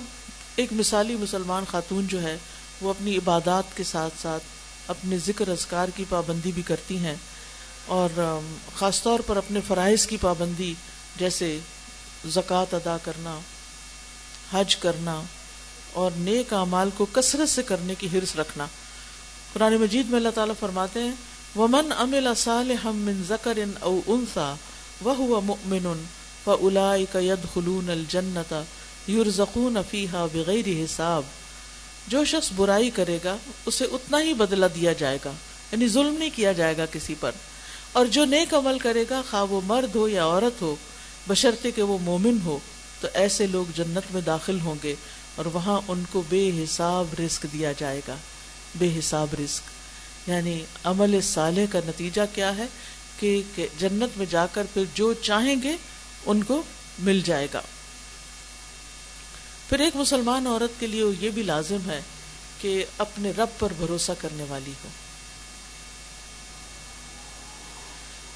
[0.57, 2.37] ایک مثالی مسلمان خاتون جو ہے،
[2.81, 4.43] وہ اپنی عبادات کے ساتھ ساتھ
[4.89, 7.15] اپنے ذکر اذکار کی پابندی بھی کرتی ہیں۔
[7.87, 8.41] اور
[8.77, 10.75] خاص طور پر اپنے فرائض کی پابندی،
[11.17, 11.59] جیسے
[12.27, 13.39] زکوٰۃ ادا کرنا،
[14.53, 15.23] حج کرنا
[15.93, 18.67] اور نیک اعمال کو کثرت سے کرنے کی حرص رکھنا۔
[19.53, 21.13] قرآن مجید میں اللہ تعالیٰ فرماتے ہیں،
[21.57, 24.55] ومن امل صالحا من ذکر او انثى
[25.05, 26.03] وهو مؤمن
[26.45, 28.63] فاولئك يدخلون الجنه
[29.09, 31.23] يرزقون فيها بغیر حساب۔
[32.09, 33.37] جو شخص برائی کرے گا،
[33.67, 35.33] اسے اتنا ہی بدلہ دیا جائے گا
[35.73, 37.31] یعنی ظلم نہیں کیا جائے گا کسی پر۔
[37.93, 40.77] اور جو نیک عمل کرے گا، خواہ وہ مرد ہو یا عورت ہو،
[41.29, 42.59] بشرطے کہ وہ مومن ہو،
[43.01, 44.95] تو ایسے لوگ جنت میں داخل ہوں گے
[45.35, 48.17] اور وہاں ان کو بے حساب رزق دیا جائے گا۔
[48.75, 52.67] بے حساب رزق۔ یعنی عمل صالح کا نتیجہ کیا ہے
[53.21, 53.43] کہ
[53.79, 55.77] جنت میں جا کر پھر جو چاہیں گے
[56.27, 56.63] ان کو
[56.99, 57.61] مل جائے گا۔
[59.69, 62.01] پھر ایک مسلمان عورت کے لیے یہ بھی لازم ہے
[62.61, 64.89] کہ اپنے رب پر بھروسہ کرنے والی ہو۔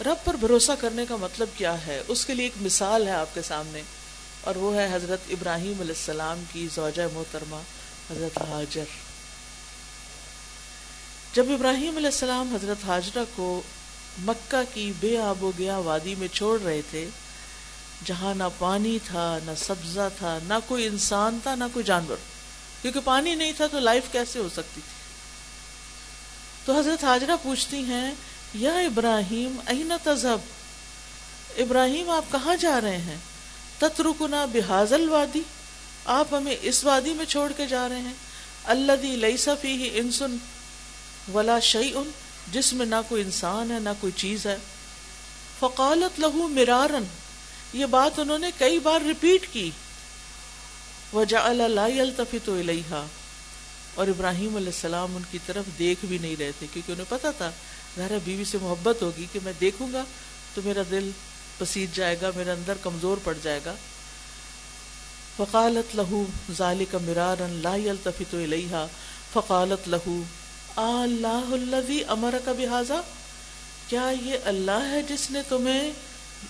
[0.07, 3.35] رب پر بھروسہ کرنے کا مطلب کیا ہے؟ اس کے لیے ایک مثال ہے آپ
[3.35, 3.83] کے سامنے،
[4.41, 7.63] اور وہ ہے حضرت ابراہیم علیہ السلام کی زوجہ محترمہ،
[8.11, 9.06] حضرت حاجر۔
[11.37, 13.63] جب ابراہیم علیہ السلام حضرت حاجرہ کو
[14.19, 17.09] مکہ کی بے آب و گیا وادی میں چھوڑ رہے تھے،
[18.05, 22.17] جہاں نہ پانی تھا، نہ سبزہ تھا، نہ کوئی انسان تھا، نہ کوئی جانور۔
[22.83, 25.15] کیونکہ پانی نہیں تھا تو لائف کیسے ہو سکتی تھی؟
[26.65, 28.15] تو حضرت حاجرہ پوچھتی ہیں،
[28.55, 30.39] یا ابراہیم این تذہب؟
[31.59, 33.17] ابراہیم، آپ کہاں جا رہے ہیں؟
[33.79, 35.43] تترکنا بحاظل وادی
[36.05, 38.15] آپ ہمیں اس وادی میں چھوڑ کے جا رہے ہیں۔
[38.65, 40.37] اللہ لئی صفی انسن
[41.35, 42.11] ولا شعی ان
[42.53, 44.57] جس میں نہ کوئی انسان ہے، نہ کوئی چیز ہے۔
[45.61, 47.05] فقالت لہو مرارن،
[47.73, 49.71] یہ بات انہوں نے کئی بار ریپیٹ کی۔
[51.13, 52.61] وجہ اللہ التفی تو
[53.95, 57.31] اور ابراہیم علیہ السلام ان کی طرف دیکھ بھی نہیں رہے تھے، کیونکہ انہیں پتا
[57.31, 57.51] تھا،
[57.97, 60.05] ظاہر بیوی سے محبت ہوگی کہ میں دیکھوں گا
[60.55, 61.11] تو میرا دل
[61.59, 63.75] پسیج جائے گا، میرے اندر کمزور پڑ جائے گا۔
[65.37, 66.25] فقالت لہو
[66.57, 68.87] ذالک مرارن لا يلتفت الیہا۔
[69.33, 70.23] فقالت لہو
[70.77, 73.01] اللہ الذی امرک بہذا،
[73.89, 75.91] کیا یہ اللہ ہے جس نے تمہیں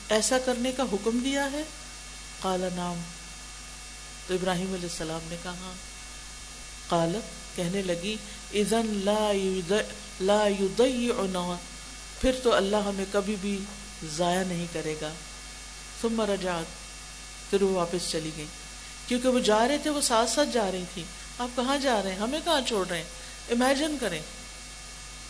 [0.09, 1.63] ایسا کرنے کا حکم دیا ہے؟
[2.41, 3.03] قال نام
[4.27, 5.73] تو ابراہیم علیہ السلام نے کہا
[6.89, 8.17] قالت کہنے لگی،
[8.55, 9.33] اذن لا
[10.21, 11.57] لا یضیعنا۔
[12.21, 13.59] پھر تو اللہ ہمیں کبھی بھی
[14.17, 15.13] ضائع نہیں کرے گا۔
[16.03, 16.65] ثم رجعت۔
[17.51, 18.47] پھر وہ واپس چلی گئی
[19.07, 21.05] کیونکہ وہ جا رہے تھے، وہ ساتھ ساتھ جا رہی تھی
[21.39, 23.05] آپ کہاں جا رہے ہیں؟ ہمیں کہاں چھوڑ رہے ہیں؟
[23.51, 24.23] امیجن کریں،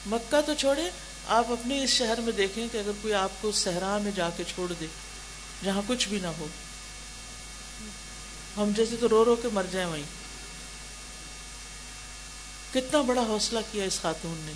[0.06, 0.90] مکہ تو چھوڑے
[1.28, 4.44] آپ اپنے اس شہر میں دیکھیں کہ اگر کوئی آپ کو صحرا میں جا کے
[4.54, 4.86] چھوڑ دے،
[5.64, 6.46] جہاں کچھ بھی نہ ہو۔
[8.56, 10.02] ہم جیسے تو رو رو کے مر جائیں وہیں۔
[12.74, 14.52] کتنا بڑا حوصلہ کیا اس خاتون نے۔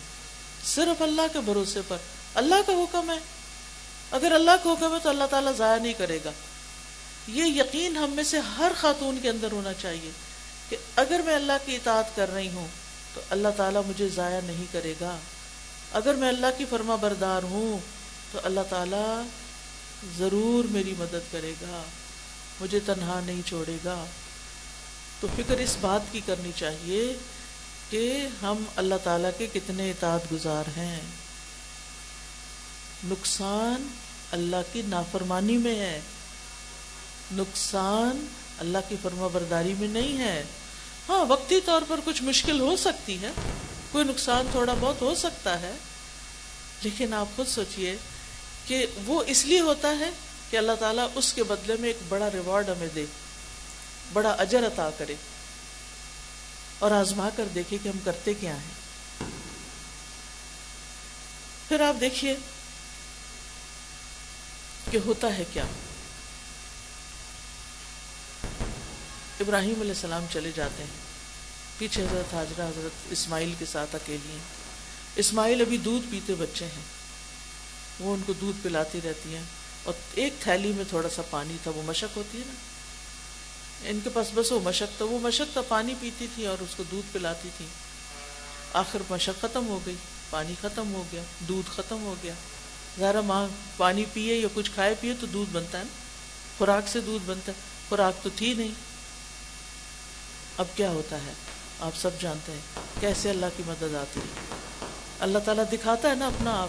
[0.64, 1.96] صرف اللہ کے بھروسے پر۔
[2.35, 3.18] اللہ کا حکم ہے۔
[4.11, 6.31] اگر اللہ کا حکم ہے تو اللہ تعالیٰ ضائع نہیں کرے گا۔
[7.29, 10.11] یہ یقین ہم میں سے ہر خاتون کے اندر ہونا چاہیے
[10.68, 12.68] کہ اگر میں اللہ کی اطاعت کر رہی ہوں
[13.14, 15.16] تو اللہ تعالیٰ مجھے ضائع نہیں کرے گا۔
[15.92, 17.79] اگر میں اللہ کی فرما بردار ہوں،
[18.33, 19.23] تو اللہ تعالیٰ
[20.18, 21.83] ضرور میری مدد کرے گا،
[22.61, 24.05] مجھے تنہا نہیں چھوڑے گا۔
[25.20, 27.16] تو فکر اس بات کی کرنی چاہیے
[27.90, 31.01] کہ ہم اللہ تعالیٰ کے کتنے اطاعت گزار ہیں۔
[33.05, 33.88] نقصان
[34.33, 36.01] اللہ کی نافرمانی میں ہے۔
[37.33, 38.27] نقصان
[38.59, 40.44] اللہ کی فرما برداری میں نہیں ہے۔
[41.11, 43.31] ہاں وقتی طور پر کچھ مشکل ہو سکتی ہے،
[43.92, 45.73] کوئی نقصان تھوڑا بہت ہو سکتا ہے،
[46.83, 47.96] لیکن آپ خود سوچئے
[48.66, 50.11] کہ وہ اس لیے ہوتا ہے
[50.51, 53.05] کہ اللہ تعالیٰ اس کے بدلے میں ایک بڑا ریوارڈ ہمیں دے،
[54.12, 55.14] بڑا اجر عطا کرے
[56.79, 59.29] اور آزما کر دیکھے کہ ہم کرتے کیا ہیں۔
[61.68, 62.35] پھر آپ دیکھیے
[64.90, 65.64] کہ ہوتا ہے کیا۔
[69.40, 70.90] ابراہیم علیہ السلام چلے جاتے ہیں۔
[71.79, 74.38] پیچھے حضرت حاجرہ، حضرت اسماعیل کے ساتھ اکیلی ہیں۔
[75.16, 76.83] اسماعیل ابھی دودھ پیتے بچے ہیں۔
[78.00, 79.42] وہ ان کو دودھ پلاتی رہتی ہیں۔
[79.85, 82.53] اور ایک تھیلی میں تھوڑا سا پانی تھا، وہ مشق ہوتی ہے نا۔
[83.90, 86.74] ان کے پاس بس وہ مشق تھا۔ وہ مشق تھا، پانی پیتی تھی اور اس
[86.74, 87.66] کو دودھ پلاتی تھی۔
[88.72, 89.96] آخر مشق ختم ہو گئی،
[90.31, 92.35] پانی ختم ہو گیا، دودھ ختم ہو گیا۔
[92.98, 95.98] ذرا ماں پانی پیے یا کچھ کھائے پیے تو دودھ بنتا ہے نا۔
[96.59, 97.57] خوراک سے دودھ بنتا ہے۔
[97.88, 98.89] خوراک تو تھی نہیں۔
[100.61, 101.33] اب کیا ہوتا ہے؟
[101.81, 102.61] آپ سب جانتے ہیں
[103.01, 104.44] کیسے اللہ کی مدد آتی ہے۔
[105.20, 106.68] اللہ تعالیٰ دکھاتا ہے نا اپنا آپ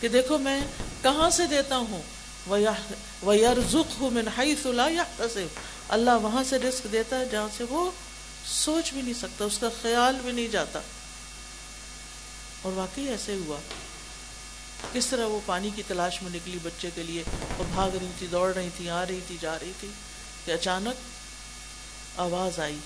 [0.00, 0.60] کہ دیکھو میں
[1.02, 2.02] کہاں سے دیتا ہوں؟
[5.88, 7.90] اللہ وہاں سے رسک دیتا ہے جہاں سے وہ
[8.46, 10.80] سوچ بھی نہیں سکتا، اس کا خیال بھی نہیں جاتا۔
[12.62, 13.56] اور واقعی ایسے ہوا۔
[14.92, 17.24] کس طرح وہ پانی کی تلاش میں نکلی بچے کے لیے
[17.58, 19.88] وہ بھاگ رہی تھی، دوڑ رہی تھی، آ رہی تھی، جا رہی تھی
[20.44, 21.15] کہ اچانک
[22.16, 22.78] آواز آئی۔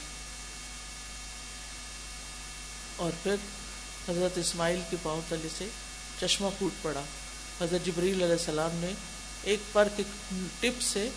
[2.96, 3.34] اور پھر
[4.08, 5.68] حضرت اسماعیل کے پاؤں تلے سے
[6.20, 7.00] چشمہ پھوٹ پڑا۔
[7.60, 8.92] حضرت جبریل علیہ السلام نے
[9.42, 10.02] ایک پر کے
[10.60, 11.08] ٹپ سے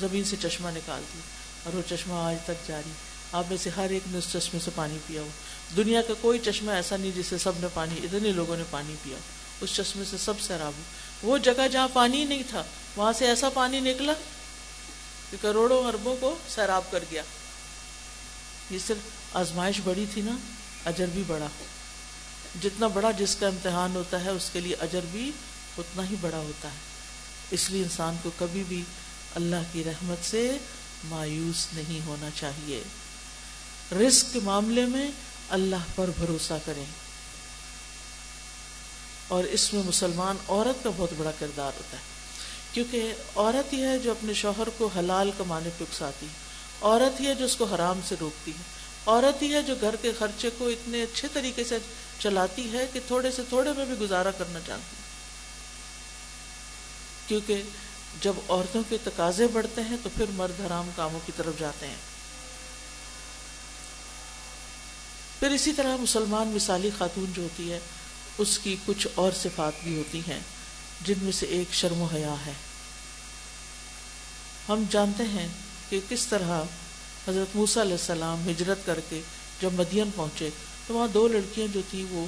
[0.00, 1.18] زمین سے چشمہ نکال دی
[1.64, 2.90] اور وہ چشمہ آج تک جاری۔
[3.32, 5.28] آپ میں سے ہر ایک نے اس چشمے سے پانی پیا ہو۔
[5.76, 9.16] دنیا کا کوئی چشمہ ایسا نہیں جسے سب نے پانی، اتنے لوگوں نے پانی پیا
[9.60, 10.82] اس چشمے سے سب سیراب ہو۔
[11.22, 12.64] وہ جگہ جہاں پانی نہیں تھا،
[12.96, 14.12] وہاں سے ایسا پانی نکلا۔
[15.30, 17.22] کہ کروڑوں اربوں کو سیراب کر گیا۔
[18.70, 20.36] یہ صرف آزمائش بڑی تھی نا،
[20.84, 21.46] اجر بھی بڑا۔
[22.62, 25.32] جتنا بڑا جس کا امتحان ہوتا ہے، اس کے لیے اجر بھی
[25.78, 26.76] اتنا ہی بڑا ہوتا ہے۔
[27.50, 28.82] اس لیے انسان کو کبھی بھی
[29.34, 30.56] اللہ کی رحمت سے
[31.04, 32.82] مایوس نہیں ہونا چاہیے۔
[33.92, 35.10] رزق کے معاملے میں
[35.48, 36.84] اللہ پر بھروسہ کریں۔
[39.28, 42.17] اور اس میں مسلمان عورت کا بہت بڑا کردار ہوتا ہے۔
[42.78, 46.26] کیونکہ عورت ہی ہے جو اپنے شوہر کو حلال کمانے پہ اکساتی
[46.80, 48.62] عورت ہی ہے جو اس کو حرام سے روکتی ہے۔
[49.06, 51.78] عورت ہی ہے جو گھر کے خرچے کو اتنے اچھے طریقے سے
[52.18, 54.96] چلاتی ہے کہ تھوڑے سے تھوڑے میں بھی گزارا کرنا چاہتی
[57.26, 57.62] کیونکہ
[58.20, 62.00] جب عورتوں کے تقاضے بڑھتے ہیں تو پھر مرد حرام کاموں کی طرف جاتے ہیں۔
[65.40, 67.78] پھر اسی طرح مسلمان مثالی خاتون جو ہوتی ہے،
[68.38, 70.40] اس کی کچھ اور صفات بھی ہوتی ہیں،
[71.04, 72.52] جن میں سے ایک شرم و حیا ہے۔
[74.68, 75.46] ہم جانتے ہیں
[75.88, 76.62] کہ کس طرح
[77.28, 79.20] حضرت موسیٰ علیہ السلام ہجرت کر کے
[79.60, 80.48] جب مدین پہنچے،
[80.86, 82.26] تو وہاں دو لڑکیاں جو تھیں وہ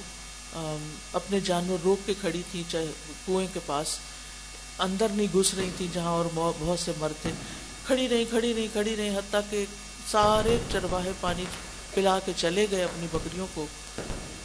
[1.12, 2.87] اپنے جانور روک کے کھڑی تھیں، چاہے
[3.26, 3.98] کنویں کے پاس،
[4.79, 7.31] اندر نہیں گھس رہی تھی جہاں اور بہت سے مرد تھے۔
[7.87, 9.64] کھڑی رہی کھڑی رہی کھڑی رہی حتیٰ کہ
[10.11, 11.44] سارے چرواہے پانی
[11.94, 13.66] پلا کے چلے گئے اپنی بکریوں کو۔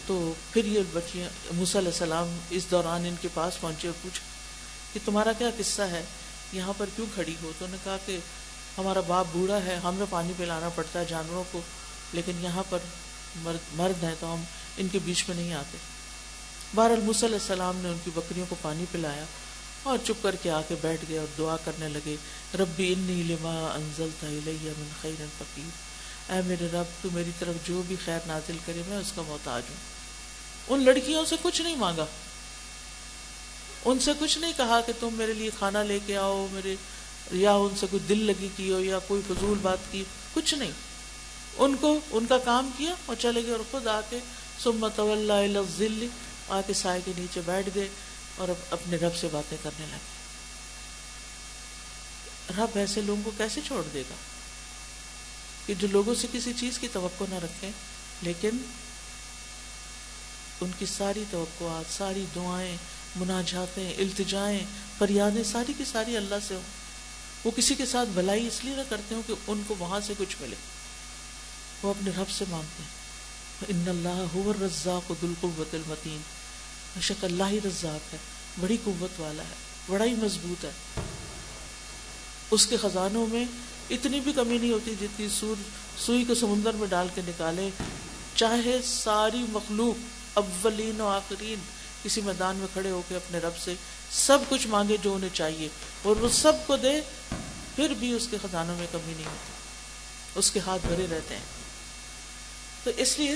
[0.08, 4.20] تو پھر یہ بچیاں، موسیٰ علیہ السلام اس دوران ان کے پاس پہنچے اور پوچھ
[4.94, 6.04] کہ تمہارا کیا قصہ ہے؟
[6.56, 8.20] یہاں پر کیوں کھڑی ہو؟ تو انہوں نے کہا کہ
[8.78, 11.62] ہمارا باپ بوڑھا ہے، ہمیں پانی پلانا پڑتا ہے جانوروں کو،
[12.14, 12.78] لیکن یہاں پر
[13.36, 14.44] مرد مرد ہیں تو ہم
[14.78, 15.78] ان کے بیچ میں نہیں آتے۔
[16.76, 19.26] بہر الموسیٰ علیہ السلام نے ان کی بکریوں کو پانی پلایا
[19.84, 22.16] اور چپ کر کے آ کے بیٹھ گئے اور دعا کرنے لگے،
[22.60, 25.86] ربی انی لما انزلتا الیہ من خیر فقیر۔
[26.32, 29.64] اے میرے رب، تو میری طرف جو بھی خیر نازل کرے، میں اس کا محتاج
[29.70, 29.76] ہوں۔
[30.68, 32.06] ان لڑکیوں سے کچھ نہیں مانگا۔
[33.86, 36.76] ان سے کچھ نہیں کہا کہ تم میرے لیے کھانا لے کے آؤ، میرے،
[37.32, 40.72] یا ان سے کوئی دل لگی کی ہو، یا کوئی فضول بات کی، کچھ نہیں۔
[41.58, 44.20] ان کو ان کا کام کیا اور چلے گئے اور خود آ کے
[44.64, 45.00] سمت
[46.50, 47.88] آ کے سائے کے نیچے بیٹھ گئے
[48.36, 50.16] اور اب اپنے رب سے باتیں کرنے لگے۔
[52.58, 54.16] رب ایسے لوگوں کو کیسے چھوڑ دے گا؟
[55.66, 57.72] کہ جو لوگوں سے کسی چیز کی توقع نہ رکھیں،
[58.22, 58.50] لیکن
[60.62, 62.78] ان کی ساری توقعات، ساری دعائیں
[63.16, 64.60] مناجاتیں، التجائیں،
[64.98, 66.62] فریادیں ساری کی ساری اللہ سے ہوں۔
[67.44, 70.14] وہ کسی کے ساتھ بھلائی اس لیے نہ کرتے ہوں کہ ان کو وہاں سے
[70.18, 70.56] کچھ ملے۔
[71.84, 73.06] وہ اپنے رب سے مانگتے ہیں۔
[73.68, 76.22] ان اللہ رزاق دل قوت المتین
[77.02, 78.18] شک اللہ ہی رزاق ہے،
[78.60, 79.56] بڑی قوت والا ہے،
[79.88, 80.72] بڑا ہی مضبوط ہے۔
[82.52, 83.46] اس کے خزانوں میں
[83.90, 85.62] اتنی بھی کمی نہیں ہوتی جتنی سور،
[86.00, 87.70] سوئی کو سمندر میں ڈال کے نکالے۔
[88.36, 89.96] چاہے ساری مخلوق
[90.34, 91.60] اولین و آخرین۔
[92.06, 93.74] کسی میدان میں کھڑے ہو کے اپنے رب سے
[94.12, 95.70] سب کچھ مانگے جو انہیں چاہیے
[96.04, 97.02] اور وہ سب کو دے،
[97.76, 99.54] پھر بھی اس کے خزانوں میں کمی نہیں ہوتی۔
[100.36, 101.44] اس کے ہاتھ بھرے رہتے ہیں۔
[102.84, 103.36] تو اس لیے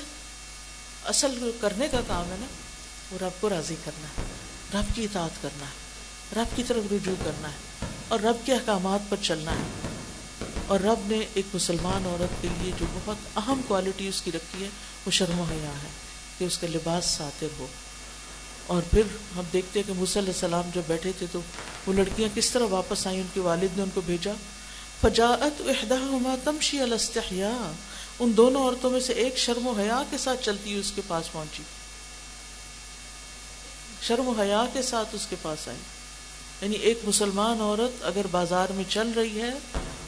[1.05, 2.45] اصل کرنے کا کام ہے نا،
[3.11, 4.27] وہ رب کو راضی کرنا ہے،
[4.73, 5.89] رب کی اطاعت کرنا ہے،
[6.41, 9.89] رب کی طرف رجوع کرنا ہے اور رب کے احکامات پر چلنا ہے۔
[10.67, 14.63] اور رب نے ایک مسلمان عورت کے لیے جو بہت اہم کوالٹی اس کی رکھی
[14.63, 14.69] ہے،
[15.05, 15.89] وہ شرم حیا ہے
[16.37, 17.67] کہ اس کا لباس ساتر ہو۔
[18.69, 19.01] اور پھر
[19.35, 21.39] ہم دیکھتے ہیں کہ علیہ السلام جب بیٹھے تھے تو
[21.87, 24.31] وہ لڑکیاں کس طرح واپس آئیں، ان کے والد نے ان کو بھیجا۔
[25.01, 25.95] فجاعت احدہ
[26.43, 27.71] تمشی الستحیا
[28.19, 31.01] ان دونوں عورتوں میں سے ایک شرم و حیا کے ساتھ چلتی ہوئی اس کے
[31.07, 31.63] پاس پہنچی۔
[34.01, 35.77] شرم و حیا کے ساتھ اس کے پاس آئی۔
[36.61, 39.51] یعنی ایک مسلمان عورت اگر بازار میں چل رہی ہے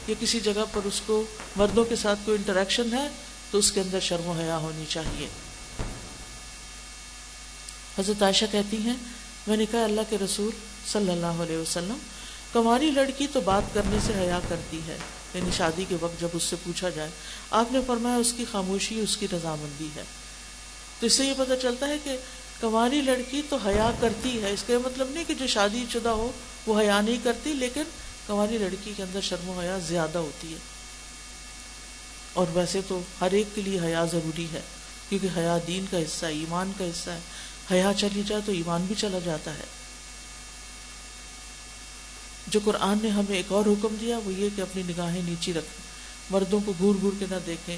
[0.06, 1.24] یا کسی جگہ پر اس کو
[1.56, 3.08] مردوں کے ساتھ کوئی انٹریکشن ہے
[3.50, 5.28] تو اس کے اندر شرم و حیا ہونی چاہیے۔
[7.98, 8.94] حضرت عائشہ کہتی ہیں،
[9.46, 10.50] میں نے کہا، اللہ کے رسول
[10.92, 11.98] صلی اللہ علیہ وسلم،
[12.52, 14.98] کماری لڑکی تو بات کرنے سے حیا کرتی ہے
[15.34, 17.10] یعنی شادی کے وقت جب اس سے پوچھا جائے،
[17.50, 20.02] آپ نے فرمایا اس کی خاموشی، اس کی رضامندی ہے۔
[21.00, 22.16] تو اس سے یہ پتہ چلتا ہے کہ
[22.60, 26.32] کماری لڑکی تو حیا کرتی ہے، اس کا مطلب نہیں کہ جو شادی شدہ ہو،
[26.66, 27.82] وہ حیا نہیں کرتی، لیکن
[28.26, 30.58] کماری لڑکی کے اندر شرم و حیا زیادہ ہوتی ہے۔
[32.32, 34.60] اور ویسے تو ہر ایک کے لیے حیا ضروری ہے،
[35.08, 37.20] کیونکہ حیا دین کا حصہ ہے، ایمان کا حصہ ہے۔
[37.72, 39.64] حیا چلی جائے تو ایمان بھی چلا جاتا ہے۔
[42.46, 45.80] جو قرآن نے ہمیں ایک اور حکم دیا وہ یہ کہ اپنی نگاہیں نیچی رکھیں
[46.30, 47.76] مردوں کو گور گور کے نہ دیکھیں،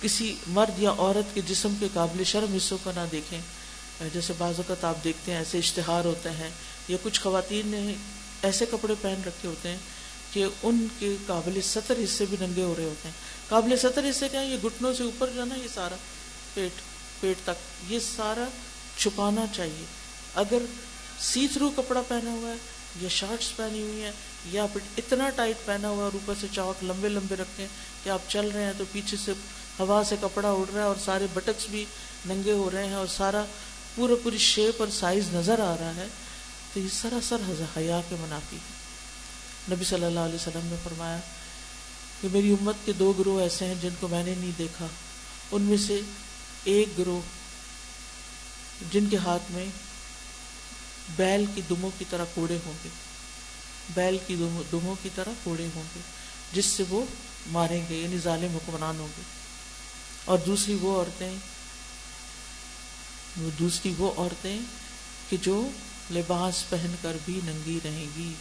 [0.00, 3.40] کسی مرد یا عورت کے جسم کے قابل شرم حصوں کو نہ دیکھیں۔
[4.12, 6.50] جیسے بعض اوقات آپ دیکھتے ہیں ایسے اشتہار ہوتے ہیں
[6.88, 7.94] یا کچھ خواتین نے
[8.42, 9.76] ایسے کپڑے پہن رکھے ہوتے ہیں
[10.32, 13.14] کہ ان کے قابل سطر حصے بھی ننگے ہو رہے ہوتے ہیں۔
[13.48, 15.94] قابل سطر حصے کیا یہ گھٹنوں سے اوپر جو ہے نا، یہ سارا
[16.54, 16.80] پیٹ
[17.20, 18.44] پیٹ تک، یہ سارا
[18.98, 19.84] چھپانا چاہیے۔
[20.34, 20.62] اگر
[21.20, 22.56] سی تھرو کپڑا پہنا ہوا ہے
[23.00, 24.12] یا شارٹس پہنی ہوئی ہیں
[24.44, 27.66] یا پھر اتنا ٹائٹ پہنا ہوا ہے اور اوپر سے چاک لمبے لمبے رکھے
[28.04, 29.32] کہ آپ چل رہے ہیں تو پیچھے سے
[29.78, 31.84] ہوا سے کپڑا اڑ رہا ہے اور سارے بٹکس بھی
[32.26, 33.44] ننگے ہو رہے ہیں اور سارا
[33.94, 36.06] پورا پوری شیپ اور سائز نظر آ رہا ہے
[36.74, 38.78] تو یہ سراسر حیا کے منافی ہے۔
[39.74, 41.18] نبی صلی اللہ علیہ وسلم نے فرمایا
[42.20, 44.86] کہ میری امت کے دو گروہ ایسے ہیں جن کو میں نے نہیں دیکھا۔
[45.50, 46.00] ان میں سے
[46.64, 47.20] ایک گروہ
[48.92, 49.66] جن کے ہاتھ میں
[51.16, 52.88] بیل کی دموں کی طرح کوڑے ہوں گے۔
[53.94, 54.36] بیل کی
[54.72, 56.00] دموں کی طرح کوڑے ہوں گے،
[56.52, 57.04] جس سے وہ
[57.46, 59.22] ماریں گے یعنی ظالم حکمران ہوں گے۔
[60.24, 61.34] اور دوسری وہ عورتیں،
[63.58, 64.58] دوسری وہ عورتیں
[65.28, 65.68] کہ جو
[66.10, 68.32] لباس پہن کر بھی ننگی رہیں گی۔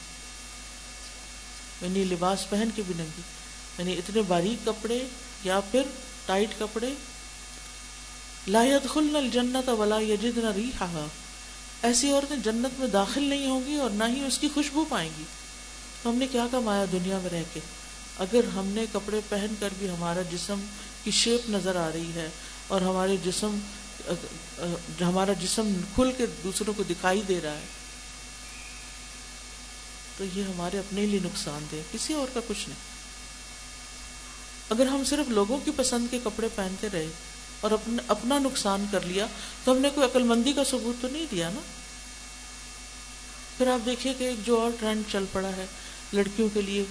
[1.82, 3.22] یعنی لباس پہن کے بھی ننگی
[3.78, 5.00] یعنی اتنے باریک کپڑے
[5.44, 5.82] یا پھر
[6.26, 6.94] ٹائٹ کپڑے
[8.48, 11.08] لا يدخلن الجنت ولا يجدن ريحها۔
[11.82, 15.10] ایسی عورتیں جنت میں داخل نہیں ہوں گی اور نہ ہی اس کی خوشبو پائیں
[15.18, 15.24] گی۔
[16.04, 17.60] تو ہم نے کیا کمایا دنیا میں رہ کے؟
[18.20, 20.60] اگر ہم نے کپڑے پہن کر بھی ہمارا جسم
[21.04, 22.30] کی شیپ نظر آ رہی ہے
[22.68, 23.58] اور ہمارے جسم،
[25.02, 27.66] ہمارا جسم کھل کے دوسروں کو دکھائی دے رہا ہے،
[30.18, 32.86] تو یہ ہمارے اپنے لیے نقصان دہ کسی اور کا کچھ نہیں۔
[34.70, 37.08] اگر ہم صرف لوگوں کی پسند کے کپڑے پہنتے رہے
[37.62, 39.28] اور اپنا اپنا نقصان کر لیا،
[39.64, 41.60] تو ہم نے کوئی عقل مندی کا ثبوت تو نہیں دیا نا؟
[43.58, 45.66] پھر آپ دیکھیے کہ ایک جو اور ٹرینڈ چل پڑا ہے،
[46.14, 46.84] لڑکیوں کے لیے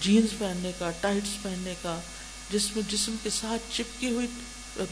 [0.00, 2.00] جینز پہننے کا ٹائٹس پہننے کا،
[2.50, 4.26] جس میں جسم کے ساتھ چپکی ہوئی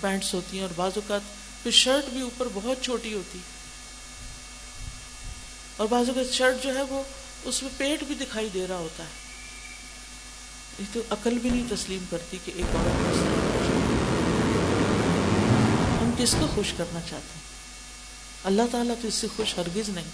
[0.01, 1.21] پینٹس ہوتی ہیں اور بعض اوقات
[1.63, 3.39] پھر شرٹ بھی اوپر بہت چھوٹی ہوتی
[5.77, 7.03] اور بعض اوقات شرٹ جو ہے وہ
[7.45, 9.19] اس میں پیٹ بھی دکھائی دے رہا ہوتا ہے۔
[10.79, 13.40] یہ تو عقل بھی نہیں تسلیم کرتی کہ ایک عورت
[16.23, 17.43] کس کو خوش کرنا چاہتے ہیں؟
[18.45, 20.05] اللہ تعالیٰ تو اس سے خوش ہرگز نہیں۔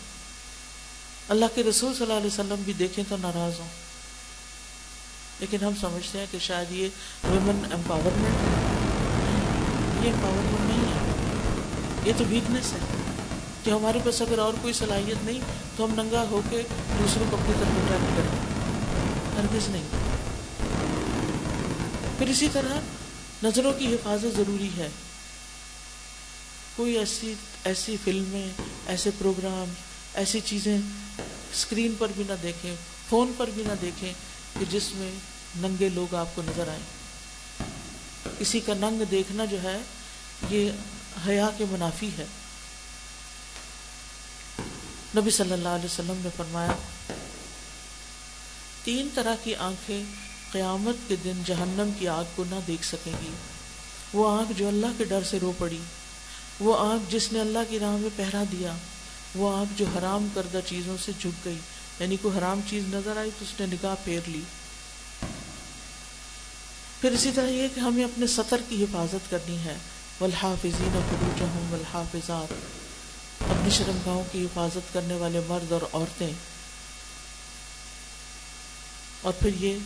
[1.28, 3.68] اللہ کے رسول صلی اللہ علیہ وسلم بھی دیکھیں تو ناراض ہوں۔
[5.40, 6.88] لیکن ہم سمجھتے ہیں کہ شاید یہ
[7.24, 8.34] ویمن امپاورمنٹ
[10.06, 11.12] یہ امپاورمنٹ نہیں ہے۔
[12.08, 12.78] یہ تو ویکنیس ہے
[13.64, 15.40] کہ ہمارے پاس اگر اور کوئی صلاحیت نہیں،
[15.76, 16.62] تو ہم ننگا ہو کے
[16.98, 18.56] دوسروں کو اپنی طرف اٹریکٹ کریں۔
[19.36, 19.84] ہرگز نہیں۔
[22.18, 22.80] پھر اسی طرح
[23.42, 24.88] نظروں کی حفاظت ضروری ہے۔
[26.76, 27.34] کوئی ایسی
[27.64, 28.48] ایسی فلمیں،
[28.86, 29.72] ایسے پروگرام،
[30.14, 30.78] ایسی چیزیں
[31.52, 32.74] اسکرین پر بھی نہ دیکھیں،
[33.08, 34.12] فون پر بھی نہ دیکھیں
[34.58, 35.12] کہ جس میں
[35.56, 36.82] ننگے لوگ آپ کو نظر آئیں۔
[38.38, 39.78] کسی کا ننگ دیکھنا جو ہے،
[40.50, 40.70] یہ
[41.26, 42.26] حیا کے منافی ہے۔
[45.16, 46.72] نبی صلی اللہ علیہ وسلم نے فرمایا،
[48.84, 50.04] تین طرح کی آنکھیں
[50.52, 53.30] قیامت کے دن جہنم کی آگ کو نہ دیکھ سکیں گی۔
[54.12, 55.78] وہ آنکھ جو اللہ کے ڈر سے رو پڑی
[56.60, 58.72] وہ آنکھ جس نے اللہ کی راہ میں پہرا دیا،
[59.34, 61.58] وہ آنکھ جو حرام کردہ چیزوں سے جھک گئی
[62.00, 64.40] یعنی کوئی حرام چیز نظر آئی تو اس نے نگاہ پھیر لی۔
[67.00, 69.76] پھر اسی طرح یہ کہ ہمیں اپنے سطر کی حفاظت کرنی ہے۔
[70.20, 72.52] والحافظین فروجہم والحافظات۔
[73.42, 76.32] اپنی شرمگاہوں کی حفاظت کرنے والے مرد اور عورتیں۔
[79.22, 79.78] اور پھر یہ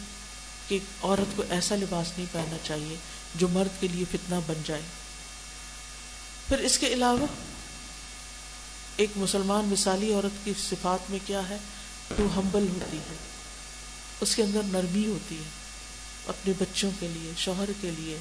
[0.68, 2.96] کہ عورت کو ایسا لباس نہیں پہننا چاہیے
[3.34, 4.82] جو مرد کے لیے فتنہ بن جائے۔
[6.50, 7.26] پھر اس کے علاوہ
[8.96, 11.56] ایک مسلمان مثالی عورت کی صفات میں کیا ہے؟
[12.16, 13.16] تو ہمبل ہوتی ہے،
[14.20, 15.48] اس کے اندر نرمی ہوتی ہے،
[16.26, 18.18] اپنے بچوں کے لیے، شوہر کے لیے،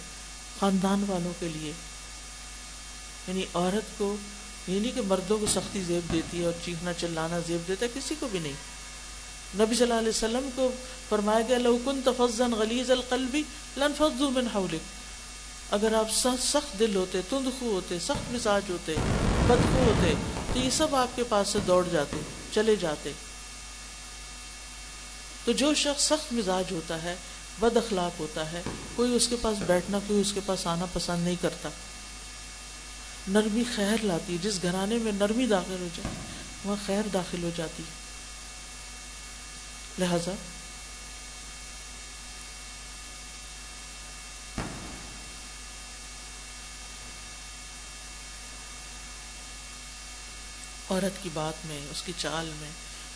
[0.59, 1.71] خاندان والوں کے لیے۔
[3.27, 4.15] یعنی عورت کو
[4.67, 8.15] یعنی کہ مردوں کو سختی زیب دیتی ہے اور چیخنا چلانا زیب دیتا ہے، کسی
[8.19, 8.53] کو بھی نہیں۔
[9.55, 10.71] نبی صلی اللہ علیہ وسلم کو
[11.09, 13.43] فرمایا گیا لوکن تفزن غلیظ القلبی
[13.77, 14.98] لنفضوا من حولک۔
[15.71, 18.95] اگر آپ سخت دل ہوتے تند خو ہوتے، سخت مزاج ہوتے،
[19.47, 20.13] بدخو ہوتے،
[20.53, 22.17] تو یہ سب آپ کے پاس سے دوڑ جاتے،
[22.51, 23.11] چلے جاتے۔
[25.45, 27.15] تو جو شخص سخت مزاج ہوتا ہے،
[27.59, 28.61] بد اخلاق ہوتا ہے،
[28.95, 31.69] کوئی اس کے پاس بیٹھنا، کوئی اس کے پاس آنا پسند نہیں کرتا۔
[33.27, 36.15] نرمی خیر لاتی، جس گھرانے میں نرمی داخل ہو جائے،
[36.65, 37.83] وہاں خیر داخل ہو جاتی۔
[39.99, 40.31] لہذا
[50.99, 52.69] عورت کی بات میں، اس کی چال میں،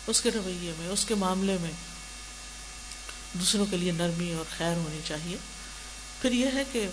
[0.06, 1.70] اس کے رویے میں، اس کے معاملے میں
[3.32, 5.36] دوسروں کے لیے نرمی اور خیر ہونی چاہیے۔
[6.22, 6.88] پھر یہ ہے کہ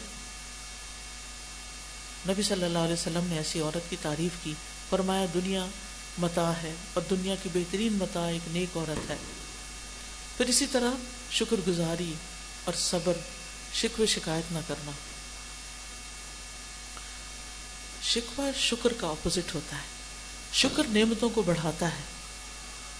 [2.27, 4.53] نبی صلی اللہ علیہ وسلم نے ایسی عورت کی تعریف کی،
[4.89, 5.65] فرمایا دنیا
[6.17, 9.15] متا ہے اور دنیا کی بہترین متا ایک نیک عورت ہے۔
[10.37, 10.91] پھر اسی طرح
[11.31, 12.13] شکر گزاری
[12.63, 13.13] اور صبر
[13.73, 14.91] شکو شکایت نہ کرنا۔
[18.03, 19.90] شکوہ شکر کا اپوزٹ ہوتا ہے۔
[20.53, 22.03] شکر نعمتوں کو بڑھاتا ہے۔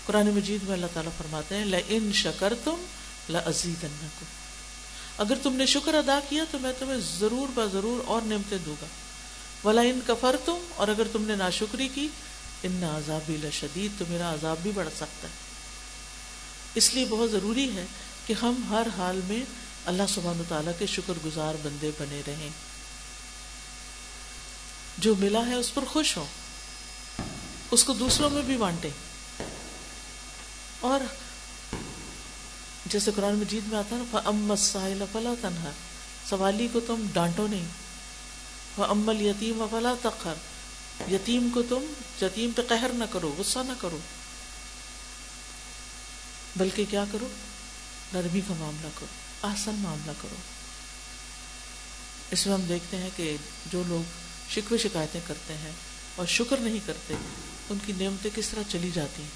[0.06, 2.86] قرآن مجید میں اللہ تعالیٰ فرماتے ہیں ان شکر تم
[3.30, 3.86] لزید
[5.18, 8.76] اگر تم نے شکر ادا کیا تو میں تمہیں ضرور ب ضرور اور نعمتیں دوں
[8.82, 8.86] گا۔
[9.68, 12.08] ولا ان کفر تم اور اگر تم نے ناشکری کی
[12.64, 15.34] ان نہ عذابی لشدید، تو میرا عذاب بھی بڑھ سکتا ہے۔
[16.76, 17.86] اس لیے بہت ضروری ہے
[18.28, 19.44] کہ ہم ہر حال میں
[19.86, 22.50] اللہ سبحانہ تعالیٰ کے شکر گزار بندے بنے رہیں۔
[24.98, 26.26] جو ملا ہے اس پر خوش ہو
[27.72, 28.90] اس کو دوسروں میں بھی بانٹے۔
[30.80, 31.00] اور
[32.86, 35.72] جیسے قرآن مجید میں آتا ہے ام ساحل فلا تنہا
[36.30, 37.66] سوالی کو تم ڈانٹو نہیں۔
[38.78, 40.34] وہ امل یتیم فلا تخر
[41.12, 43.98] یتیم کو تم یتیم پہ قہر نہ کرو، غصہ نہ کرو۔
[46.56, 47.28] بلکہ کیا کرو؟
[48.14, 50.36] نرمی کا معاملہ کرو آسن معاملہ کرو۔
[52.32, 54.10] اس میں ہم دیکھتے ہیں کہ جو لوگ
[54.50, 55.72] شکوے شکایتیں کرتے ہیں
[56.16, 57.14] اور شکر نہیں کرتے
[57.70, 59.30] ان کی نعمتیں کس طرح چلی جاتی ہیں؟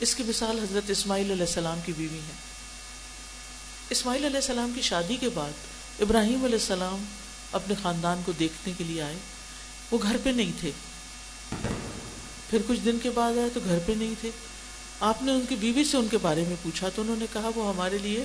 [0.00, 2.32] اس کی مثال حضرت اسماعیل علیہ السلام کی بیوی ہے۔
[3.90, 5.50] اسماعیل علیہ السلام کی شادی کے بعد
[6.00, 7.04] ابراہیم علیہ السلام
[7.52, 9.16] اپنے خاندان کو دیکھنے کے لیے آئے۔
[9.90, 10.70] وہ گھر پہ نہیں تھے۔
[12.50, 14.30] پھر کچھ دن کے بعد آئے تو گھر پہ نہیں تھے۔
[15.00, 17.50] آپ نے ان کی بیوی سے ان کے بارے میں پوچھا تو انہوں نے کہا
[17.54, 18.24] وہ ہمارے لیے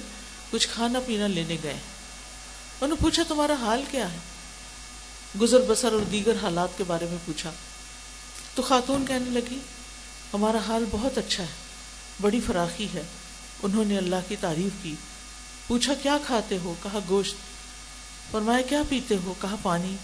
[0.49, 4.17] کچھ کھانا پینا لینے گئے انہوں نے پوچھا تمہارا حال کیا ہے؟
[5.41, 7.51] گزر بسر اور دیگر حالات کے بارے میں پوچھا۔
[8.55, 9.59] تو خاتون کہنے لگی،
[10.33, 11.49] ہمارا حال بہت اچھا ہے،
[12.21, 13.03] بڑی فراخی ہے،
[13.63, 14.95] انہوں نے اللہ کی تعریف کی۔
[15.67, 17.35] پوچھا، کیا کھاتے ہو؟ کہا، گوشت۔
[18.31, 19.95] فرمایا، کیا پیتے ہو؟ کہا، پانی۔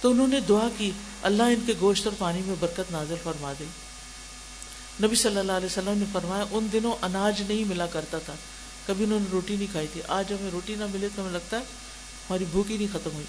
[0.00, 0.90] تو انہوں نے دعا کی،
[1.22, 3.64] اللہ ان کے گوشت اور پانی میں برکت نازل فرما دے۔
[5.02, 8.34] نبی صلی اللہ علیہ وسلم نے فرمایا، ان دنوں اناج نہیں ملا کرتا تھا۔
[8.86, 11.56] کبھی انہوں نے روٹی نہیں کھائی تھی۔ آج ہمیں روٹی نہ ملے تو ہمیں لگتا
[11.56, 11.62] ہے
[12.30, 13.26] ہماری بھوک ہی نہیں ختم ہوئی۔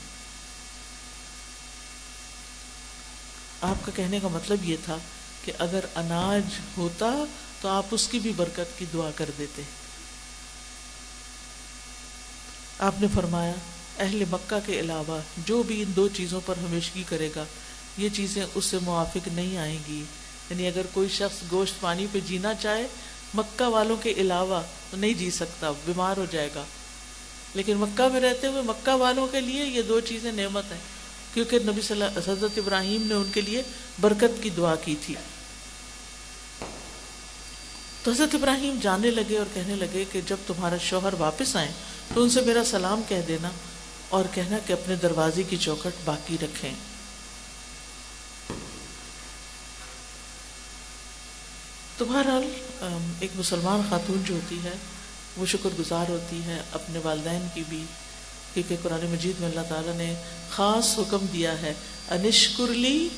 [3.63, 4.97] آپ کا کہنے کا مطلب یہ تھا
[5.45, 6.43] کہ اگر اناج
[6.77, 7.13] ہوتا
[7.61, 9.61] تو آپ اس کی بھی برکت کی دعا کر دیتے۔
[12.79, 13.53] آپ نے فرمایا،
[13.99, 17.43] اہل مکہ کے علاوہ جو بھی ان دو چیزوں پر ہمیشگی کرے گا،
[17.97, 20.03] یہ چیزیں اس سے موافق نہیں آئیں گی۔
[20.49, 22.87] یعنی اگر کوئی شخص گوشت پانی پہ جینا چاہے،
[23.33, 26.63] مکہ والوں کے علاوہ تو نہیں جی سکتا، بیمار ہو جائے گا۔
[27.53, 30.79] لیکن مکہ میں رہتے ہوئے مکہ والوں کے لیے یہ دو چیزیں نعمت ہیں۔
[31.33, 33.61] کیونکہ نبی صلی اللہ حضرت ابراہیم نے ان کے لیے
[34.01, 35.15] برکت کی دعا کی تھی۔
[38.03, 41.71] تو حضرت ابراہیم جانے لگے اور کہنے لگے کہ جب تمہارا شوہر واپس آئے
[42.13, 43.49] تو ان سے میرا سلام کہہ دینا
[44.09, 46.71] اور کہنا کہ اپنے دروازے کی چوکھٹ باقی رکھیں۔
[51.97, 52.39] تمہارا
[53.19, 54.73] ایک مسلمان خاتون جو ہوتی ہے،
[55.37, 57.83] وہ شکر گزار ہوتی ہے اپنے والدین کی بھی۔
[58.53, 60.15] کیونکہ قرآن مجید میں اللہ تعالیٰ نے
[60.49, 61.73] خاص حکم دیا ہے
[62.09, 63.09] انشکرلی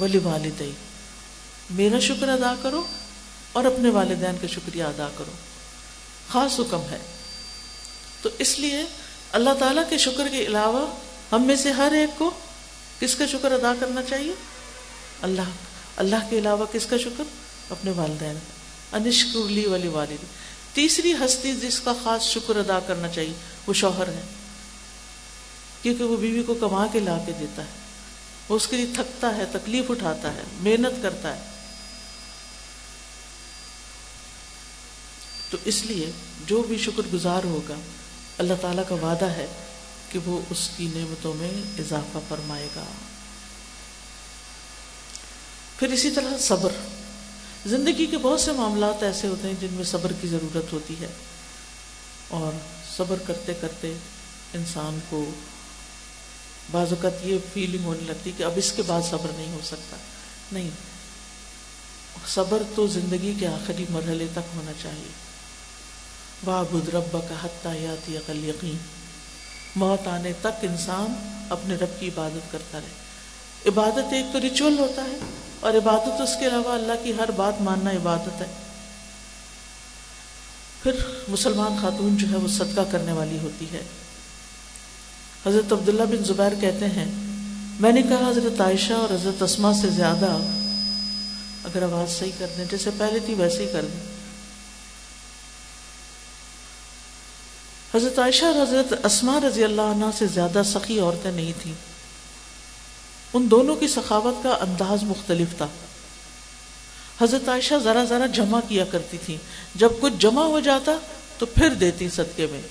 [0.00, 0.72] ولی والدئی
[1.70, 2.82] میرا شکر ادا کرو
[3.52, 5.30] اور اپنے والدین کا شکریہ ادا کرو۔
[6.28, 6.98] خاص حکم ہے۔
[8.22, 8.82] تو اس لیے
[9.32, 10.86] اللہ تعالیٰ کے شکر کے علاوہ
[11.32, 12.30] ہم میں سے ہر ایک کو
[13.00, 14.32] کس کا شکر ادا کرنا چاہیے؟
[15.22, 15.50] اللہ۔
[15.96, 17.24] اللہ کے علاوہ کس کا شکر؟
[17.70, 18.38] اپنے والدین۔
[18.92, 20.24] انشکرلی ولی والد
[20.72, 23.32] تیسری ہستی جس کا خاص شکر ادا کرنا چاہیے
[23.68, 24.22] وہ شوہر ہے۔
[25.82, 27.70] کیونکہ وہ بیوی کو کما کے لا کے دیتا ہے۔
[28.48, 31.40] وہ اس کے لیے تھکتا ہے، تکلیف اٹھاتا ہے، محنت کرتا ہے۔
[35.50, 36.10] تو اس لیے
[36.46, 37.74] جو بھی شکر گزار ہوگا،
[38.38, 39.46] اللہ تعالیٰ کا وعدہ ہے
[40.08, 42.84] کہ وہ اس کی نعمتوں میں اضافہ فرمائے گا۔
[45.78, 46.72] پھر اسی طرح صبر۔
[47.66, 51.08] زندگی کے بہت سے معاملات ایسے ہوتے ہیں جن میں صبر کی ضرورت ہوتی ہے۔
[52.28, 53.94] اور صبر کرتے کرتے
[54.54, 55.24] انسان کو
[56.70, 59.96] بعض اوقات یہ فیلنگ ہونے لگتی کہ اب اس کے بعد صبر نہیں ہو سکتا۔
[60.52, 60.70] نہیں،
[62.26, 65.12] صبر تو زندگی کے آخری مرحلے تک ہونا چاہیے۔
[66.44, 68.76] واہ بدھ رب کا حتیہ یاتی عقل یقین
[69.76, 73.08] موت آنے تک انسان اپنے رب کی عبادت کرتا رہے۔
[73.68, 75.18] عبادت ایک تو ریچول ہوتا ہے
[75.60, 78.67] اور عبادت اس کے علاوہ اللہ کی ہر بات ماننا عبادت ہے۔
[80.82, 80.92] پھر
[81.28, 83.82] مسلمان خاتون جو ہے وہ صدقہ کرنے والی ہوتی ہے۔
[85.46, 87.12] حضرت عبداللہ بن زبیر کہتے ہیں،
[87.80, 90.36] میں نے کہا حضرت عائشہ اور حضرت اسما سے زیادہ
[91.64, 94.18] اگر آواز صحیح کر دیں، جیسے پہلے تھی ویسے ہی کر دیں
[97.94, 101.72] حضرت عائشہ اور حضرت اسما رضی اللہ عنہ سے زیادہ سخی عورتیں نہیں تھیں۔
[103.34, 105.66] ان دونوں کی سخاوت کا انداز مختلف تھا۔
[107.20, 109.36] حضرت عائشہ ذرا ذرا جمع کیا کرتی تھی
[109.74, 110.92] جب کچھ جمع ہو جاتا
[111.38, 112.62] تو پھر دیتی صدقے میں۔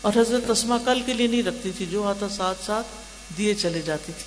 [0.00, 2.86] اور حضرت اسما کل کے لیے نہیں رکھتی تھی جو آتا ساتھ ساتھ
[3.38, 4.24] دیے چلے جاتی تھی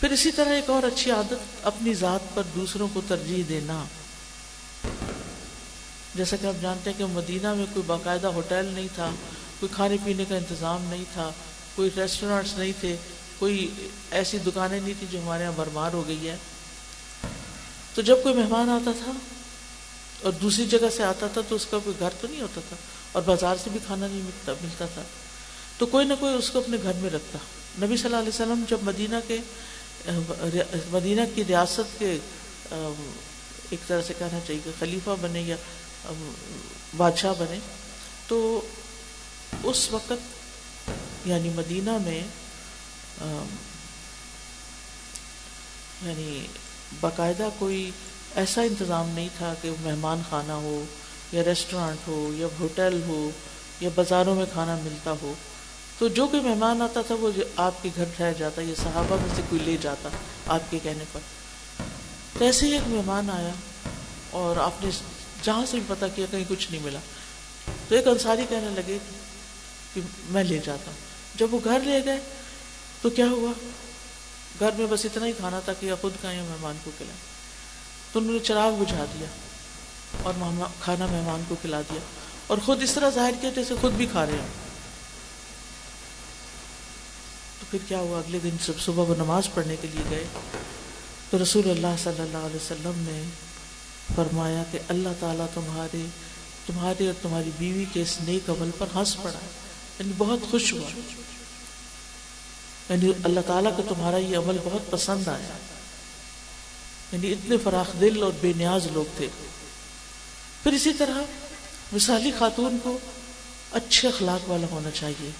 [0.00, 3.84] پھر اسی طرح ایک اور اچھی عادت اپنی ذات پر دوسروں کو ترجیح دینا۔
[6.14, 9.10] جیسا کہ آپ جانتے ہیں کہ مدینہ میں کوئی باقاعدہ ہوٹل نہیں تھا،
[9.60, 11.30] کوئی کھانے پینے کا انتظام نہیں تھا،
[11.74, 12.96] کوئی ریسٹورینٹس نہیں تھے۔
[13.40, 13.70] کوئی
[14.10, 16.36] ایسی دکانیں نہیں تھی جو ہمارے یہاں برمار ہو گئی ہے
[17.94, 19.12] تو جب کوئی مہمان آتا تھا
[20.22, 22.76] اور دوسری جگہ سے آتا تھا تو اس کا کوئی گھر تو نہیں ہوتا تھا
[23.12, 25.02] اور بازار سے بھی کھانا نہیں ملتا ملتا تھا۔
[25.78, 27.38] تو کوئی نہ کوئی اس کو اپنے گھر میں رکھتا۔
[27.86, 29.38] نبی صلی اللہ علیہ وسلم جب مدینہ کے
[30.90, 32.18] مدینہ کی ریاست کے
[33.70, 35.56] ایک طرح سے کہنا چاہیے کہ خلیفہ بنے یا
[36.96, 37.58] بادشاہ بنے
[38.28, 38.60] تو
[39.62, 40.12] اس وقت
[41.24, 42.22] یعنی مدینہ میں
[46.02, 46.46] یعنی
[47.00, 47.90] باقاعدہ کوئی
[48.34, 50.84] ایسا انتظام نہیں تھا کہ مہمان خانہ ہو
[51.32, 53.30] یا ریسٹورانٹ ہو یا ہوٹل ہو
[53.80, 55.34] یا بازاروں میں کھانا ملتا ہو۔
[55.98, 59.28] تو جو کوئی مہمان آتا تھا وہ آپ کے گھر ٹھہر جاتا، یا صحابہ میں
[59.36, 60.08] سے کوئی لے جاتا
[60.46, 61.20] آپ کے کہنے پر۔
[62.38, 63.52] تو ایسے ہی ایک مہمان آیا
[64.30, 64.90] اور آپ نے
[65.42, 66.98] جہاں سے بھی پتا کیا کہیں کچھ نہیں ملا۔
[67.88, 68.98] تو ایک انصاری کہنے لگے
[69.94, 70.98] کہ میں لے جاتا ہوں۔
[71.34, 72.20] جب وہ گھر لے گئے
[73.02, 73.52] تو کیا ہوا؟
[74.60, 77.18] گھر میں بس اتنا ہی کھانا تھا کہ یا خود کا یا مہمان کو کھلائے
[78.12, 79.26] تو انہوں نے چراغ بجھا دیا
[80.22, 80.34] اور
[80.80, 82.00] کھانا مہمان کو کھلا دیا
[82.46, 84.48] اور خود اس طرح ظاہر کیا جیسے خود بھی کھا رہے ہیں
[87.60, 90.24] تو پھر کیا ہوا؟ اگلے دن جب صبح وہ نماز پڑھنے کے لیے گئے
[91.30, 93.22] تو رسول اللہ صلی اللہ علیہ وسلم نے
[94.14, 96.04] فرمایا کہ اللہ تعالیٰ تمہارے
[96.66, 99.38] تمہارے اور تمہاری بیوی کے اس نیک عمل پر ہنس پڑا
[99.98, 100.90] یعنی بہت خوش ہوا۔
[102.90, 105.56] یعنی اللہ تعالیٰ کو تمہارا یہ عمل بہت پسند آیا۔
[107.12, 109.28] یعنی اتنے فراخ دل اور بے نیاز لوگ تھے۔
[110.62, 111.20] پھر اسی طرح
[111.92, 112.98] مثالی خاتون کو
[113.72, 115.30] اچھے اخلاق والا ہونا چاہیے،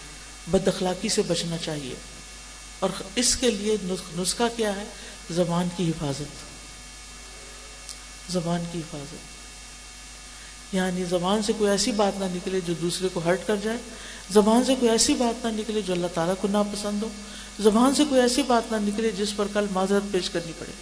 [0.50, 1.94] بد اخلاقی سے بچنا چاہیے۔
[2.78, 3.76] اور اس کے لیے
[4.18, 4.84] نسخہ کیا ہے؟
[5.30, 6.50] زبان کی حفاظت۔
[8.32, 9.16] زبان کی حفاظت۔
[10.74, 13.76] یعنی زبان سے کوئی ایسی بات نہ نکلے جو دوسرے کو ہرٹ کر جائے۔
[14.30, 17.08] زبان سے کوئی ایسی بات نہ نکلے جو اللہ تعالیٰ کو ناپسند ہو۔
[17.60, 20.72] زبان سے کوئی ایسی بات نہ نکلے جس پر کل معذرت پیش کرنی پڑے۔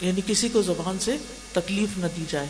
[0.00, 1.16] یعنی کسی کو زبان سے
[1.52, 2.46] تکلیف نہ دی جائے۔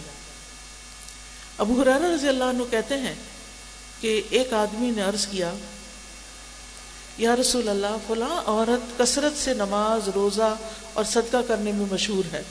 [1.59, 3.15] ابو حرار رضی اللہ عنہ کہتے ہیں
[4.01, 5.55] کہ ایک آدمی نے عرض کیا،
[7.19, 10.57] یا رسول اللہ، فلاں عورت کثرت سے نماز، روزہ
[10.93, 12.43] اور صدقہ کرنے میں مشہور ہے،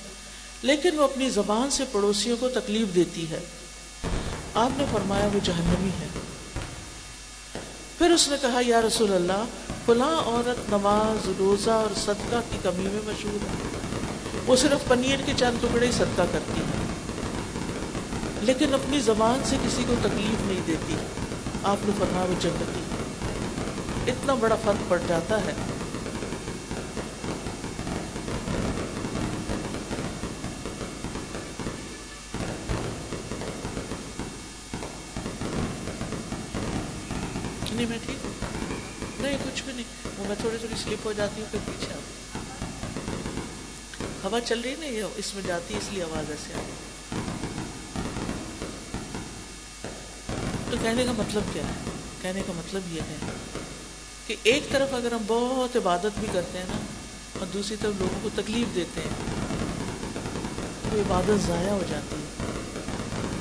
[0.61, 3.39] لیکن وہ اپنی زبان سے پڑوسیوں کو تکلیف دیتی ہے۔
[4.53, 6.07] آپ نے فرمایا، وہ جہنمی ہے۔
[8.01, 9.45] پھر اس نے کہا، یا رسول اللہ،
[9.85, 13.79] فلاں عورت نماز، روزہ اور صدقہ کی کمی میں مشہور ہے۔
[14.45, 16.85] وہ صرف پنیر کے چند ٹکڑے ہی صدقہ کرتی ہے۔
[18.41, 20.95] لیکن اپنی زبان سے کسی کو تکلیف نہیں دیتی۔
[21.63, 25.53] آپ نے فرمایا، وہ جنتی اتنا بڑا فرق پڑ جاتا ہے۔
[37.81, 39.85] نہیں میں ٹھیک ہوں؟ نہیں، کچھ بھی نہیں۔
[40.17, 41.93] وہ میں تھوڑی تھوڑی سلپ ہو جاتی ہوں، پھر پیچھے
[44.23, 46.65] ہوا چل رہی نہیں اس میں جاتی اس لیے آواز ایسے آئی
[50.71, 53.17] تو کہنے کا مطلب کیا ہے؟ کہنے کا مطلب یہ ہے
[54.27, 56.79] کہ ایک طرف اگر ہم بہت عبادت بھی کرتے ہیں نا،
[57.39, 59.15] اور دوسری طرف لوگوں کو تکلیف دیتے ہیں،
[60.83, 62.29] تو عبادت ضائع ہو جاتی ہے۔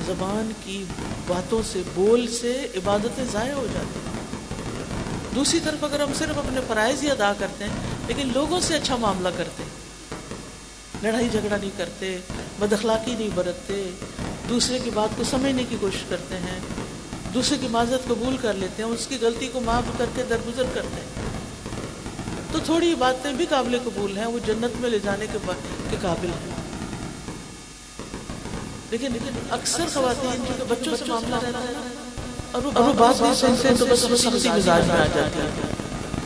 [0.05, 0.83] زبان کی
[1.27, 4.10] باتوں سے، بول سے عبادتیں ضائع ہو جاتی ہیں۔
[5.35, 7.71] دوسری طرف اگر ہم صرف اپنے فرائض ہی ادا کرتے ہیں
[8.07, 9.63] لیکن لوگوں سے اچھا معاملہ کرتے
[11.03, 12.17] لڑائی جھگڑا نہیں کرتے
[12.59, 13.91] بد اخلاقی نہیں برتتے
[14.49, 16.59] دوسرے کی بات کو سمجھنے کی کوشش کرتے ہیں
[17.33, 20.63] دوسرے کی معذرت قبول کر لیتے ہیں اس کی غلطی کو معاف کر کے درگزر
[20.73, 21.29] کرتے ہیں۔
[22.51, 25.37] تو تھوڑی باتیں بھی قابل قبول ہیں وہ جنت میں لے جانے کے
[25.89, 26.51] کے قابل ہیں۔
[28.91, 29.13] لیکن
[29.49, 32.00] اکثر خواتین جو بچوں سے معاملہ رہتا ہے
[32.51, 35.49] اور وہ بات نہیں سنتے تو بس وہ سختی مزاج میں آ جاتی ہے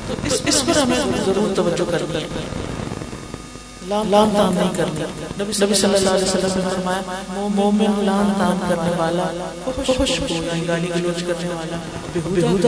[0.07, 0.13] تو
[0.45, 2.27] اس پر ہمیں ضرور توجہ کرنی ہے۔
[3.87, 5.03] لام تام نہیں کرنی۔
[5.43, 7.01] نبی صلی اللہ علیہ وسلم نے فرمایا
[7.55, 9.23] مومن لام تام کرنے والا
[9.97, 11.77] خوش ہو یعنی گالی گلوچ کرنے والا۔
[12.13, 12.67] بےہودہ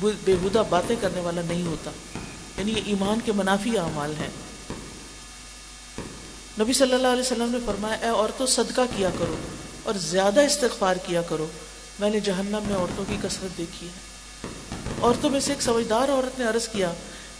[0.00, 1.90] بےحدہ باتیں کرنے والا نہیں ہوتا۔
[2.58, 4.30] یعنی یہ ایمان کے منافی اعمال ہیں۔
[6.60, 9.36] نبی صلی اللہ علیہ وسلم نے فرمایا اے عورتوں صدقہ کیا کرو۔
[9.88, 11.46] اور زیادہ استغفار کیا کرو۔
[12.00, 14.00] میں نے جہنم میں عورتوں کی کثرت دیکھی ہے۔
[15.02, 16.92] عورتوں میں سے ایک سمجھدار عورت نے عرض کیا،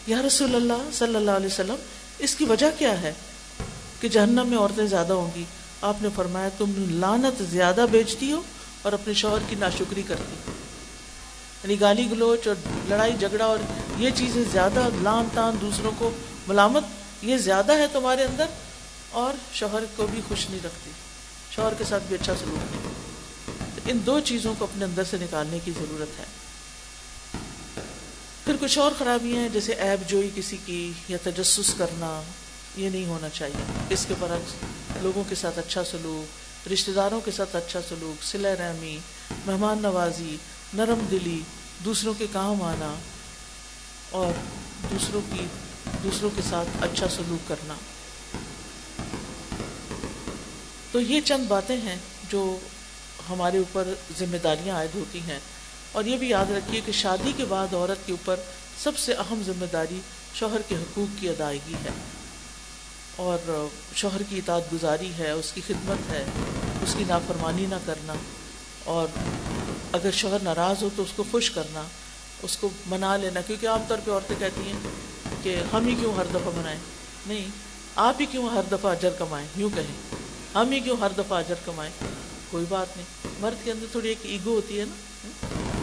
[0.07, 1.75] یا رسول اللہ صلی اللہ علیہ وسلم،
[2.19, 3.13] اس کی وجہ کیا ہے
[3.99, 5.43] کہ جہنم میں عورتیں زیادہ ہوں گی؟
[5.81, 8.41] آپ نے فرمایا، تم لانت زیادہ بیچتی ہو
[8.81, 10.51] اور اپنے شوہر کی ناشکری کرتی
[11.63, 12.55] یعنی گالی گلوچ اور
[12.89, 13.59] لڑائی جھگڑا اور
[13.97, 16.11] یہ چیزیں زیادہ لان تان دوسروں کو
[16.47, 16.83] ملامت،
[17.21, 18.45] یہ زیادہ ہے تمہارے اندر
[19.09, 20.91] اور شوہر کو بھی خوش نہیں رکھتی۔
[21.59, 25.59] شوہر کے ساتھ بھی اچھا سلوک نہیں ان دو چیزوں کو اپنے اندر سے نکالنے
[25.65, 26.25] کی ضرورت ہے۔
[28.45, 32.21] پھر کچھ اور خرابیاں ہیں، جیسے ایب جوئی کسی کی یا تجسس کرنا،
[32.77, 34.53] یہ نہیں ہونا چاہیے۔ اس کے برعکس
[35.03, 38.97] لوگوں کے ساتھ اچھا سلوک، رشتہ داروں کے ساتھ اچھا سلوک سلا رحمی،
[39.45, 40.37] مہمان نوازی،
[40.73, 41.41] نرم دلی،
[41.85, 42.95] دوسروں کے کام آنا
[44.09, 44.31] اور
[44.91, 45.45] دوسروں کی،
[46.03, 47.73] دوسروں کے ساتھ اچھا سلوک کرنا۔
[50.91, 51.95] تو یہ چند باتیں ہیں
[52.29, 52.57] جو
[53.29, 53.87] ہمارے اوپر
[54.19, 55.39] ذمہ داریاں عائد ہوتی ہیں۔
[55.91, 58.39] اور یہ بھی یاد رکھیے کہ شادی کے بعد عورت کے اوپر
[58.83, 59.99] سب سے اہم ذمہ داری
[60.33, 61.89] شوہر کے حقوق کی ادائیگی ہے۔
[63.15, 66.25] اور شوہر کی اطاعت گزاری ہے، اس کی خدمت ہے،
[66.83, 68.13] اس کی نافرمانی نہ کرنا۔
[68.83, 69.07] اور
[69.91, 71.83] اگر شوہر ناراض ہو تو اس کو خوش کرنا،
[72.41, 74.79] اس کو منا لینا۔ کیونکہ عام طور پہ عورتیں کہتی ہیں
[75.43, 76.79] کہ ہم ہی کیوں ہر دفعہ منائیں؟
[77.27, 77.47] نہیں،
[77.95, 81.55] آپ ہی کیوں ہر دفعہ اجر کمائیں؟ یوں کہیں۔ ہم ہی کیوں ہر دفعہ اجر
[81.65, 81.91] کمائیں؟
[82.49, 83.05] کوئی بات نہیں۔
[83.39, 84.95] مرد کے اندر تھوڑی ایک ایگو ہوتی ہے نا۔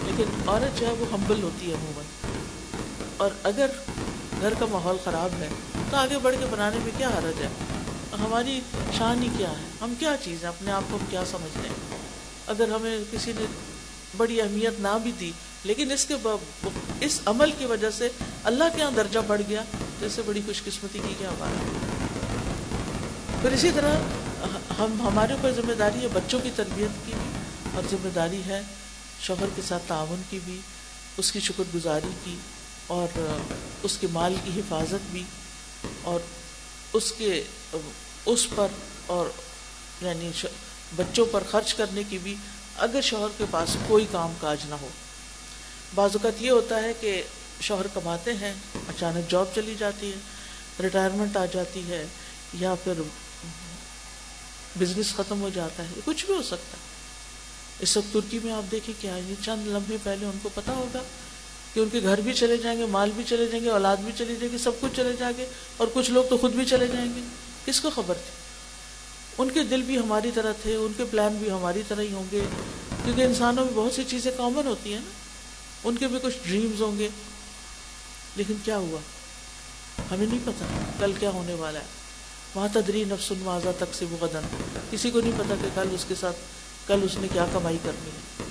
[0.07, 2.05] لیکن عورت جو ہے وہ ہمبل ہوتی ہے عموماً۔
[3.17, 3.67] اور اگر
[4.41, 5.49] گھر کا ماحول خراب ہے،
[5.91, 7.49] تو آگے بڑھ کے بنانے میں کیا حرج ہے؟
[8.13, 8.61] ہماری
[8.99, 11.99] شان ہی کیا ہے؟ ہم کیا چیز ہیں؟ اپنے آپ کو ہم کیا سمجھتے ہیں؟
[12.47, 13.47] اگر ہمیں کسی نے
[14.17, 15.33] بڑی اہمیت نہ بھی دی،
[15.65, 16.15] لیکن اس کے
[17.01, 18.09] اس عمل کی وجہ سے
[18.45, 19.63] اللہ کے یہاں درجہ بڑھ گیا،
[20.01, 21.79] تو اس سے بڑی خوش قسمتی کی کیا بات ہے؟
[23.43, 23.95] پھر اسی طرح
[24.79, 27.31] ہم ہمارے اوپر ذمہ داری ہے بچوں کی تربیت کی بھی
[27.75, 28.61] اور ذمہ داری ہے
[29.21, 30.59] شوہر کے ساتھ تعاون کی بھی،
[31.19, 32.37] اس کی شکر گزاری کی
[32.87, 33.19] اور
[33.83, 35.23] اس کے مال کی حفاظت بھی
[36.03, 36.21] اور
[36.93, 37.43] اس کے
[38.27, 39.27] اس پر اور
[40.03, 40.31] یعنی
[40.97, 42.35] بچوں پر خرچ کرنے کی بھی
[42.87, 44.89] اگر شوہر کے پاس کوئی کام کاج نہ ہو۔
[45.95, 47.23] بعض اوقات یہ ہوتا ہے کہ
[47.61, 48.53] شوہر کماتے ہیں،
[48.89, 52.05] اچانک جاب چلی جاتی ہے ریٹائرمنٹ آ جاتی ہے
[52.61, 53.01] یا پھر
[54.79, 56.97] بزنس ختم ہو جاتا ہے، کچھ بھی ہو سکتا ہے۔
[57.81, 61.03] اس وقت ترکی میں آپ دیکھیں کیا یہ چند لمحے پہلے ان کو پتا ہوگا
[61.75, 64.13] کہ ان کے گھر بھی چلے جائیں گے، مال بھی چلے جائیں گے، اولاد بھی
[64.19, 65.47] چلی جائے گی، سب کچھ چلے جائیں گے
[65.77, 67.21] اور کچھ لوگ تو خود بھی چلے جائیں گے۔
[67.65, 68.33] کس کو خبر تھی؟
[69.39, 72.25] ان کے دل بھی ہماری طرح تھے، ان کے پلان بھی ہماری طرح ہی ہوں
[72.33, 72.41] گے۔
[73.05, 75.11] کیونکہ انسانوں میں بہت سی چیزیں کامن ہوتی ہیں نا۔
[75.85, 77.09] ان کے بھی کچھ ڈریمز ہوں گے۔
[78.37, 78.99] لیکن کیا ہوا؟
[80.11, 80.67] ہمیں نہیں پتا
[81.01, 82.06] کل کیا ہونے والا ہے۔
[82.57, 84.47] وہاں تدری نفس ماضا تک سے وہ غدن۔
[84.91, 86.37] کسی کو نہیں پتا کہ کل اس کے ساتھ
[86.87, 88.45] کل اس نے کیا کمائی کرنی ہے۔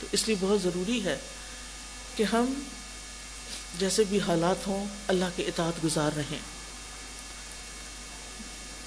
[0.00, 1.18] تو اس لیے بہت ضروری ہے
[2.16, 2.54] کہ ہم
[3.78, 6.38] جیسے بھی حالات ہوں، اللہ کے اطاعت گزار رہیں۔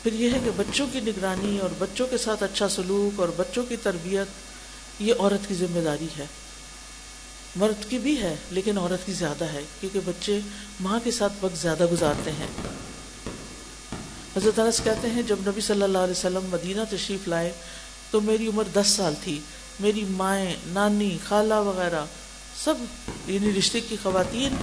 [0.04, 3.64] پھر یہ ہے کہ بچوں کی نگرانی اور بچوں کے ساتھ اچھا سلوک اور بچوں
[3.64, 4.28] کی تربیت،
[5.02, 6.26] یہ عورت کی ذمہ داری ہے۔
[7.56, 10.40] مرد کی بھی ہے، لیکن عورت کی زیادہ ہے، کیونکہ بچے
[10.80, 12.48] ماں کے ساتھ وقت زیادہ گزارتے ہیں۔
[14.38, 17.52] حضرت انس کہتے ہیں، جب نبی صلی اللہ علیہ وسلم مدینہ تشریف لائے
[18.12, 19.40] تو میری عمر دس سال تھی،
[19.80, 22.06] میری مائیں، نانی، خالہ وغیرہ
[22.64, 22.74] سب
[23.28, 24.56] یعنی رشتے کی خواتین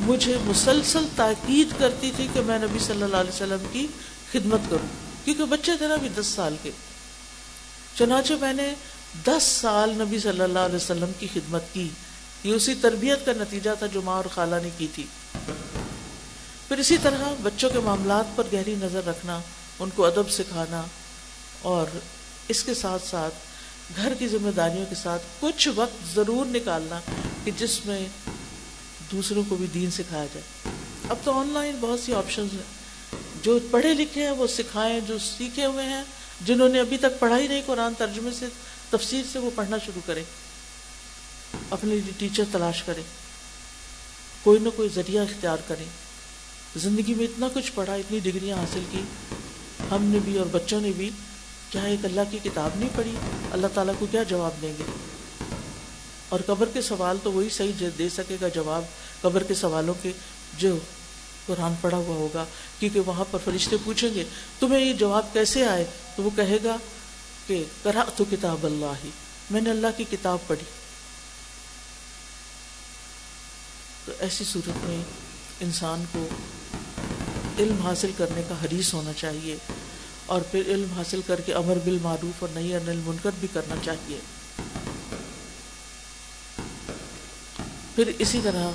[0.00, 3.86] مجھے مسلسل تاکید کرتی تھی کہ میں نبی صلی اللہ علیہ وسلم کی
[4.32, 4.86] خدمت کروں،
[5.24, 6.70] کیونکہ بچے تھے نا بھی دس سال کے۔
[7.98, 8.74] چنانچہ میں نے
[9.26, 11.88] دس سال نبی صلی اللہ علیہ وسلم کی خدمت کی۔
[12.44, 15.04] یہ اسی تربیت کا نتیجہ تھا جو ماں اور خالہ نے کی تھی۔
[16.74, 19.40] پھر اسی طرح بچوں کے معاملات پر گہری نظر رکھنا،
[19.78, 20.86] ان کو ادب سکھانا
[21.62, 21.86] اور
[22.48, 23.34] اس کے ساتھ ساتھ
[23.96, 27.00] گھر کی ذمہ داریوں کے ساتھ کچھ وقت ضرور نکالنا
[27.44, 28.06] کہ جس میں
[29.12, 30.74] دوسروں کو بھی دین سکھایا جائے۔
[31.08, 35.18] اب تو آن لائن بہت سی آپشنز ہیں۔ جو پڑھے لکھے ہیں، وہ سکھائیں جو
[35.18, 36.02] سیکھے ہوئے ہیں،
[36.40, 38.46] جنہوں نے ابھی تک پڑھا ہی نہیں قرآن ترجمے سے،
[38.90, 40.24] تفسیر سے وہ پڑھنا شروع کریں۔
[41.70, 43.02] اپنے لیے ٹیچر تلاش کریں۔
[44.42, 46.03] کوئی نہ کوئی ذریعہ اختیار کریں۔
[46.76, 49.00] زندگی میں اتنا کچھ پڑھا، اتنی ڈگریاں حاصل کی۔
[49.90, 51.10] ہم نے بھی اور بچوں نے بھی،
[51.70, 53.14] کیا ایک اللہ کی کتاب نہیں پڑھی؟
[53.52, 54.82] اللہ تعالیٰ کو کیا جواب دیں گے؟
[56.28, 58.84] اور قبر کے سوال تو وہی صحیح دے سکے گا جواب۔
[59.20, 60.12] قبر کے سوالوں کے
[60.58, 60.78] جو
[61.46, 62.44] قرآن پڑھا ہوا ہوگا،
[62.78, 64.24] کیونکہ وہاں پر فرشتے پوچھیں گے،
[64.58, 65.84] تمہیں یہ جواب کیسے آئے؟
[66.16, 66.76] تو وہ کہے گا
[67.46, 69.10] کہ کرا تو کتاب اللہ۔ ہی
[69.50, 70.64] میں نے اللہ کی کتاب پڑھی۔
[74.04, 75.02] تو ایسی صورت میں
[75.60, 76.28] انسان کو
[77.58, 79.56] علم حاصل کرنے کا حریث ہونا چاہیے
[80.26, 84.18] اور پھر علم حاصل کر کے امر بالمعروف اور نئی انل منکر بھی کرنا چاہیے۔
[87.94, 88.70] پھر اسی طرح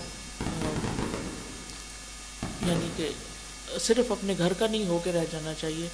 [2.68, 3.10] یعنی کہ
[3.80, 5.88] صرف اپنے گھر کا نہیں ہو کے رہ جانا چاہیے،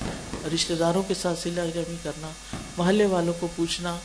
[0.54, 2.30] رشتہ داروں کے ساتھ سلا جمی کرنا،
[2.78, 3.98] محلے والوں کو پوچھنا،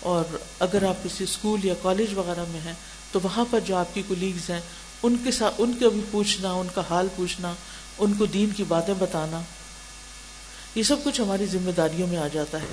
[0.00, 2.74] اور اگر آپ کسی اسکول یا کالج وغیرہ میں ہیں
[3.12, 4.60] تو وہاں پر جو آپ کی کولیگز ہیں،
[5.02, 7.54] ان کے ساتھ ان کا بھی پوچھنا، ان کا حال پوچھنا
[7.98, 9.40] ان کو دین کی باتیں بتانا،
[10.74, 12.72] یہ سب کچھ ہماری ذمہ داریوں میں آ جاتا ہے۔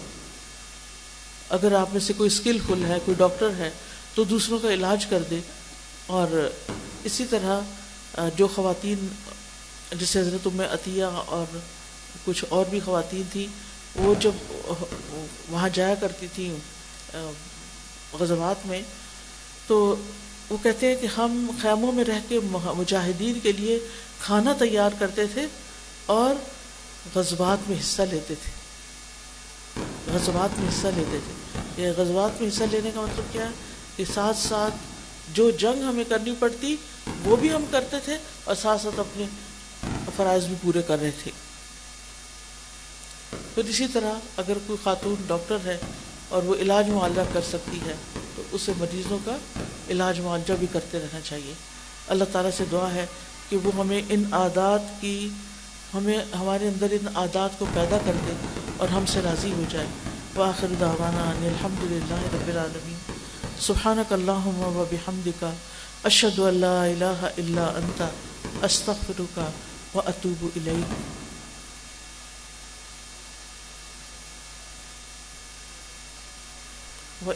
[1.49, 3.69] اگر آپ میں سے کوئی اسکل فل ہے، کوئی ڈاکٹر ہے،
[4.15, 5.39] تو دوسروں کا علاج کر دے۔
[6.05, 6.49] اور
[7.03, 7.59] اسی طرح
[8.36, 9.07] جو خواتین،
[9.91, 11.57] جیسے حضرت میں عطیہ اور
[12.26, 13.47] کچھ اور بھی خواتین تھیں،
[13.95, 14.32] وہ جب
[15.49, 16.53] وہاں جایا کرتی تھیں
[18.19, 18.82] غزوات میں،
[19.67, 19.95] تو
[20.49, 22.39] وہ کہتے ہیں کہ ہم خیموں میں رہ کے
[22.78, 23.80] مجاہدین کے لیے
[24.22, 25.45] کھانا تیار کرتے تھے
[26.05, 26.36] اور
[27.15, 28.51] غزوات میں حصہ لیتے تھے۔
[30.13, 33.49] غزوات میں حصہ لیتے تھے۔ یہ غزوات میں حصہ لینے کا مطلب کیا ہے؟
[33.95, 34.74] کہ ساتھ ساتھ
[35.34, 36.76] جو جنگ ہمیں کرنی پڑتی،
[37.24, 39.26] وہ بھی ہم کرتے تھے اور ساتھ ساتھ اپنے
[40.15, 41.32] فرائض بھی پورے کر رہے تھے۔
[43.55, 45.78] پھر اسی طرح اگر کوئی خاتون ڈاکٹر ہے
[46.30, 47.95] اور وہ علاج معالجہ کر سکتی ہے،
[48.36, 49.38] تو اسے مریضوں کا
[49.89, 51.53] علاج معالجہ بھی کرتے رہنا چاہیے۔
[52.07, 53.05] اللہ تعالیٰ سے دعا ہے
[53.52, 55.30] کہ وہ ہمیں ان عادات کی،
[55.93, 58.34] ہمیں، ہمارے اندر ان عادات کو پیدا کر دے
[58.78, 59.88] اور ہم سے راضی ہو جائے۔
[60.36, 62.97] وآخر دعوانا الحمد للہ رب العالمین۔
[63.60, 65.45] سبحانک اللہم و بحمدک،
[66.04, 68.02] اشہد ان لا الہ الا انت،
[68.64, 69.39] استغفرک
[69.95, 70.93] و اتوب الیک۔
[77.28, 77.32] و